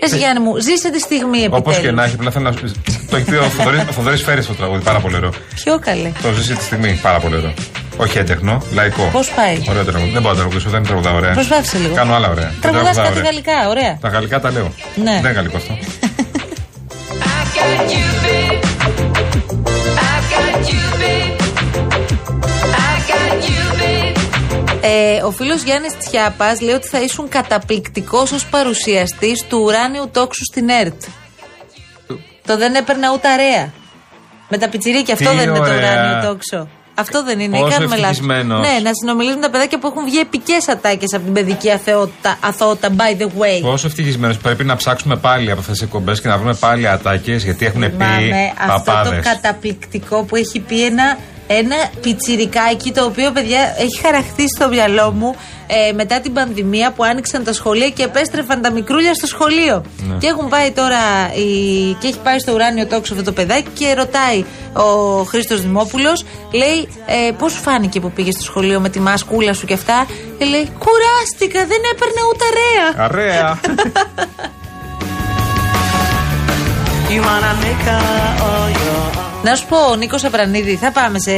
Εσύ 0.00 0.16
Γιάννη 0.16 0.40
μου, 0.44 0.56
ζήσε 0.58 0.90
τη 0.90 0.98
στιγμή 1.00 1.38
επιτέλους. 1.38 1.58
Όπως 1.58 1.78
και 1.78 1.90
να 1.90 2.04
έχει, 2.04 2.14
απλά 2.14 2.30
θέλω 2.30 2.44
να. 2.50 2.54
Το 3.10 3.16
έχει 3.16 3.24
πει 3.30 3.34
ο 3.36 3.42
Θοδωρής- 3.42 3.88
ο 3.88 3.92
Θοδωρής 3.92 4.22
Φέρη 4.22 4.44
το 4.44 4.54
τραγούδι. 4.54 4.82
Πάρα 4.84 5.00
πολύ 5.00 5.16
ωραίο. 5.16 5.30
Πιο 5.64 5.78
καλέ. 5.78 6.12
Το 6.22 6.32
ζήσει 6.32 6.54
τη 6.54 6.64
στιγμή. 6.64 6.98
Πάρα 7.02 7.18
πολύ 7.20 7.36
ωραίο. 7.36 7.54
Όχι 7.96 8.18
έντεχνο, 8.18 8.62
λαϊκό. 8.72 9.08
Πώς 9.12 9.30
πάει; 9.30 9.62
Ωραίο 9.68 9.84
τραγούδι. 9.84 10.10
Δεν 10.12 10.22
μπορώ 10.22 10.34
να 10.34 10.40
τραγουδήσω, 10.40 10.70
δεν 10.70 10.82
τραγουδάω 10.82 11.14
ωραία. 11.14 11.32
Προσπάθησε 11.32 11.78
λίγο. 11.78 11.94
Κάνω 11.94 12.14
άλλα 12.14 12.28
ωραία. 12.30 12.44
Δεν 12.44 12.54
Τραγουδάς 12.60 12.94
τραγουδάω 12.94 13.04
κάτι 13.04 13.18
ωραία. 13.18 13.30
γαλλικά, 13.30 13.68
ωραία. 13.68 13.98
Τα 14.00 14.08
γαλλικά 14.08 14.40
τα 14.40 14.50
λέω. 14.50 14.72
Ναι. 14.94 15.04
Δεν 15.10 15.18
είναι 15.18 15.30
γαλλικό 15.30 15.56
αυτό. 15.56 15.78
Ε, 24.88 25.22
ο 25.22 25.30
φίλος 25.30 25.62
Γιάννης 25.62 25.96
Τσιάπας 25.98 26.60
λέει 26.60 26.74
ότι 26.74 26.88
θα 26.88 27.00
ήσουν 27.00 27.28
καταπληκτικός 27.28 28.32
ως 28.32 28.46
παρουσιαστής 28.46 29.44
του 29.48 29.58
ουράνιου 29.64 30.08
τόξου 30.12 30.44
στην 30.44 30.68
ΕΡΤ. 30.68 31.02
Το 32.46 32.56
δεν 32.56 32.74
έπαιρνα 32.74 33.12
ούτε 33.14 33.28
αρέα. 33.28 33.72
Με 34.48 34.58
τα 34.58 34.68
πιτσιρίκια, 34.68 35.14
αυτό 35.14 35.30
Τι 35.30 35.36
δεν 35.36 35.48
είναι 35.48 35.58
το 35.58 35.62
ωραία. 35.64 35.76
ουράνιο 35.76 36.28
τόξο. 36.28 36.68
Αυτό 36.98 37.24
δεν 37.24 37.40
είναι. 37.40 37.58
Πόσο 37.58 37.70
Κάνουμε 37.76 37.96
λάθος. 37.96 38.10
ευτυχισμένος. 38.18 38.60
Ναι, 38.60 38.78
να 38.82 38.90
συνομιλήσουμε 39.00 39.40
τα 39.40 39.50
παιδάκια 39.50 39.78
που 39.78 39.86
έχουν 39.86 40.04
βγει 40.04 40.18
επικές 40.18 40.68
ατάκες 40.68 41.12
από 41.14 41.24
την 41.24 41.32
παιδική 41.32 41.70
αθεότητα, 41.70 42.38
αθωότητα, 42.40 42.88
by 42.96 43.20
the 43.22 43.24
way. 43.26 43.60
Πόσο 43.62 43.86
ευτυχισμένος 43.86 44.38
πρέπει 44.38 44.64
να 44.64 44.76
ψάξουμε 44.76 45.16
πάλι 45.16 45.50
από 45.50 45.60
αυτές 45.60 45.74
τις 45.78 45.86
εκπομπές 45.86 46.20
και 46.20 46.28
να 46.28 46.36
βρούμε 46.36 46.54
πάλι 46.54 46.88
ατάκες 46.88 47.44
γιατί 47.44 47.66
έχουν 47.66 47.80
πει 47.80 47.86
Θυμάμαι 47.90 48.52
αυτό 48.58 48.74
το 48.84 48.92
παπάδες. 48.92 49.24
καταπληκτικό 49.24 50.22
που 50.22 50.36
έχει 50.36 50.60
πει 50.60 50.84
ένα, 50.84 51.18
ένα 51.46 51.76
πιτσιρικάκι 52.00 52.92
το 52.92 53.04
οποίο 53.04 53.30
παιδιά 53.30 53.74
έχει 53.78 54.00
χαραχτήσει 54.02 54.48
στο 54.56 54.68
μυαλό 54.68 55.10
μου 55.10 55.36
ε, 55.66 55.92
μετά 55.92 56.20
την 56.20 56.32
πανδημία 56.32 56.92
που 56.92 57.04
άνοιξαν 57.04 57.44
τα 57.44 57.52
σχολεία 57.52 57.88
και 57.88 58.02
επέστρεφαν 58.02 58.62
τα 58.62 58.70
μικρούλια 58.70 59.14
στο 59.14 59.26
σχολείο. 59.26 59.82
Ναι. 60.08 60.16
Και 60.18 60.26
έχουν 60.26 60.48
πάει 60.48 60.70
τώρα 60.70 60.98
η, 61.34 61.92
και 61.92 62.06
έχει 62.06 62.18
πάει 62.18 62.38
στο 62.38 62.52
ουράνιο 62.52 62.86
τόξο 62.86 63.12
αυτό 63.12 63.24
το 63.24 63.32
παιδάκι 63.32 63.68
και 63.74 63.94
ρωτάει 63.94 64.44
ο 64.72 64.82
Χρήστος 65.22 65.60
Δημόπουλος, 65.60 66.24
λέει 66.52 66.88
ε, 67.06 67.30
πώς 67.38 67.52
σου 67.52 67.60
φάνηκε 67.60 68.00
που 68.00 68.10
πήγες 68.10 68.34
στο 68.34 68.42
σχολείο 68.42 68.80
με 68.80 68.88
τη 68.88 69.00
μάσκούλα 69.00 69.52
σου 69.52 69.66
και 69.66 69.74
αυτά; 69.74 70.06
Και 70.38 70.44
λέει 70.44 70.70
Κουράστηκα, 70.78 71.66
δεν 71.66 71.80
έπαιρνε 71.92 72.20
ούτε 72.30 72.44
αρέα. 72.52 73.04
Αρέα. 73.04 73.60
Να 79.46 79.54
σου 79.54 79.66
πω, 79.66 79.94
Νίκος 79.96 80.24
Απρανίδη, 80.24 80.76
θα 80.76 80.92
πάμε 80.92 81.18
σε 81.18 81.32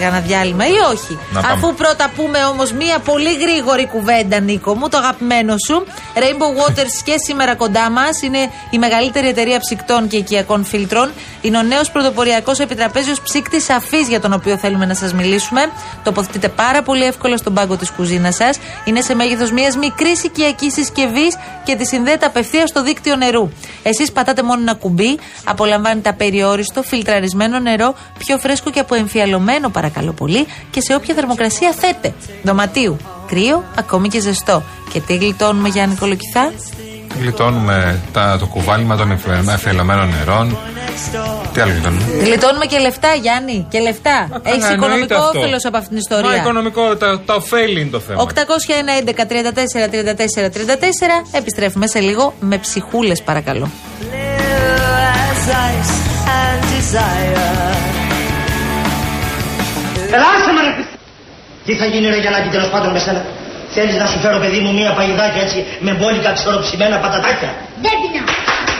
κανένα 0.00 0.20
διάλειμμα 0.20 0.66
ή 0.66 0.78
όχι; 0.92 1.18
Να 1.32 1.40
πάμε. 1.40 1.52
Αφού 1.54 1.74
πρώτα 1.74 2.10
πούμε 2.16 2.44
όμως 2.44 2.72
μία 2.72 2.98
πολύ 2.98 3.34
γρήγορη 3.34 3.86
κουβέντα, 3.86 4.40
Νίκο 4.40 4.74
μου, 4.74 4.88
το 4.88 4.96
αγαπημένο 4.96 5.54
σου. 5.66 5.86
Rainbow 6.14 6.50
Waters 6.60 6.94
και 7.04 7.14
σήμερα 7.26 7.54
κοντά 7.54 7.90
μας 7.90 8.22
είναι 8.22 8.50
η 8.70 8.78
μεγαλύτερη 8.78 9.28
εταιρεία 9.28 9.58
ψυκτών 9.58 10.08
και 10.08 10.16
οικιακών 10.16 10.64
φίλτρων. 10.64 11.10
Είναι 11.40 11.58
ο 11.58 11.62
νέος 11.62 11.90
πρωτοποριακός 11.90 12.58
επιτραπέζιος 12.58 13.20
ψύκτης 13.20 13.70
αφής 13.70 14.08
για 14.08 14.20
τον 14.20 14.32
οποίο 14.32 14.56
θέλουμε 14.56 14.86
να 14.86 14.94
σας 14.94 15.12
μιλήσουμε. 15.14 15.60
Τοποθετείτε 16.02 16.48
πάρα 16.48 16.82
πολύ 16.82 17.04
εύκολα 17.04 17.36
στον 17.36 17.54
πάγκο 17.54 17.76
της 17.76 17.90
κουζίνας 17.90 18.34
σας. 18.34 18.58
Είναι 18.84 19.00
σε 19.00 19.14
μέγεθος 19.14 19.52
μιας 19.52 19.76
μικρής 19.76 20.24
οικιακής 20.24 20.72
συσκευής 20.72 21.36
και 21.64 21.76
τη 21.76 21.86
συνδέεται 21.86 22.26
απευθείας 22.26 22.68
στο 22.68 22.82
δίκτυο 22.82 23.16
νερού. 23.16 23.50
Εσείς 23.82 24.12
πατάτε 24.12 24.42
μόνο 24.42 24.60
ένα 24.60 24.74
κουμπί, 24.74 25.18
απολαμβάνετε 25.44 26.08
απεριόριστο, 26.08 26.82
φιλτραρισμένο 26.82 27.49
νερό, 27.58 27.94
πιο 28.18 28.38
φρέσκο 28.38 28.70
και 28.70 28.80
αποεμφιαλωμένο 28.80 29.68
παρακαλώ 29.68 30.12
πολύ 30.12 30.46
και 30.70 30.80
σε 30.80 30.94
όποια 30.94 31.14
θερμοκρασία 31.14 31.72
θέτε. 31.78 32.14
Δωματίου, 32.42 32.96
κρύο, 33.26 33.64
ακόμη 33.78 34.08
και 34.08 34.20
ζεστό. 34.20 34.62
Και 34.92 35.00
τι 35.00 35.16
γλιτώνουμε 35.16 35.68
Γιάννη 35.68 35.94
Κολοκυθά; 35.94 36.52
Γλιτώνουμε 37.20 38.00
τα, 38.12 38.36
το 38.38 38.46
κουβάλιμα 38.46 38.96
των 38.96 39.10
εφε- 39.10 39.48
εφελωμένων 39.48 40.08
νερών. 40.18 40.58
Τι 41.52 41.60
άλλο 41.60 41.72
γλιτώνουμε; 41.72 42.02
Γλιτώνουμε 42.22 42.64
και 42.66 42.78
λεφτά, 42.78 43.14
Γιάννη, 43.14 43.66
και 43.70 43.78
λεφτά. 43.78 44.28
Έχεις 44.42 44.64
εννοείται 44.64 44.74
οικονομικό 44.74 45.14
αυτό. 45.14 45.38
όφελος 45.38 45.64
από 45.64 45.76
αυτήν 45.76 45.96
την 45.96 46.06
Μα 46.10 46.16
ιστορία. 46.16 46.40
οικονομικό, 46.40 46.96
τα, 46.96 47.20
τα 47.20 47.34
ωφέλη 47.34 47.80
είναι 47.80 47.90
το 47.90 48.00
θέμα. 48.00 48.22
801 48.22 48.28
11 48.28 49.24
34 49.26 49.88
34 49.88 50.50
34 50.50 51.26
Επιστρέφουμε 51.32 51.86
σε 51.86 52.00
λίγο 52.00 52.34
με 52.40 52.58
ψυχούλες 52.58 53.22
παρακαλώ. 53.22 53.68
Έλα, 60.14 60.28
άσε 60.36 60.52
με 60.56 60.60
ρε. 60.66 60.72
Τι 61.66 61.72
θα 61.80 61.86
γίνει 61.92 62.06
ρε 62.14 62.18
Γιαννάκη 62.24 62.48
τέλος 62.56 62.68
πάντων 62.72 62.90
με 62.96 63.00
σένα; 63.06 63.22
Θέλεις 63.74 63.96
να 64.02 64.06
σου 64.10 64.18
φέρω 64.24 64.38
παιδί 64.42 64.60
μου 64.64 64.72
μία 64.78 64.92
παγιδάκια 64.98 65.42
έτσι 65.46 65.58
με 65.86 65.92
μπόλικα 65.98 66.30
ξεροψημένα 66.38 66.96
πατατάκια; 67.04 67.50
Δεν 67.84 67.94
πεινά. 68.00 68.22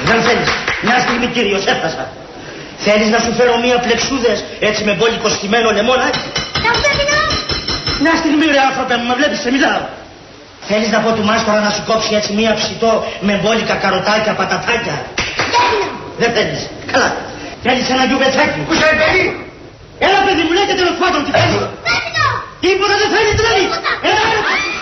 Δεν 0.08 0.18
θέλεις. 0.26 0.50
Μια 0.86 0.98
στιγμή 1.04 1.26
κύριος 1.34 1.64
έφτασα. 1.72 2.04
Θέλεις 2.86 3.08
να 3.14 3.18
σου 3.24 3.32
φέρω 3.38 3.54
μία 3.64 3.78
πλεξούδες 3.84 4.38
έτσι 4.68 4.80
με 4.88 4.92
μπόλικο 4.98 5.28
στημένο 5.36 5.68
λεμόνάκι. 5.78 6.26
Να 6.64 6.70
δεν 6.82 6.92
πεινά. 6.98 7.20
Μια 8.04 8.14
στιγμή 8.20 8.44
ρε 8.56 8.62
άνθρωπε 8.68 8.94
μου 9.00 9.06
με 9.10 9.14
βλέπεις 9.20 9.40
σε 9.44 9.50
μιλάω. 9.54 9.84
Θέλεις 10.68 10.90
να 10.94 10.98
πω 11.04 11.10
του 11.16 11.24
μάστορα 11.28 11.60
να 11.66 11.70
σου 11.74 11.82
κόψει 11.88 12.10
έτσι 12.18 12.30
μία 12.38 12.52
ψητό 12.60 12.92
με 13.20 13.34
μπόλικα 13.42 13.74
καροτάκια 13.82 14.32
πατατάκια; 14.40 14.96
Δεν 15.46 15.60
πεινά. 15.68 15.88
Δεν 16.20 16.30
θέλεις. 16.36 16.62
Καλά. 16.92 17.10
Θέλεις 17.64 17.90
ένα 17.94 18.04
γιουβετσάκι. 18.08 18.58
Πού 18.66 18.74
σε 18.74 18.88
παιδί; 19.00 19.49
Era 20.00 20.22
per 20.24 20.34
di 20.34 20.44
que 20.66 20.74
te 20.74 20.84
lo 20.84 20.92
não 21.12 21.24
te 21.24 21.32
pego? 21.32 21.68
Era! 24.02 24.79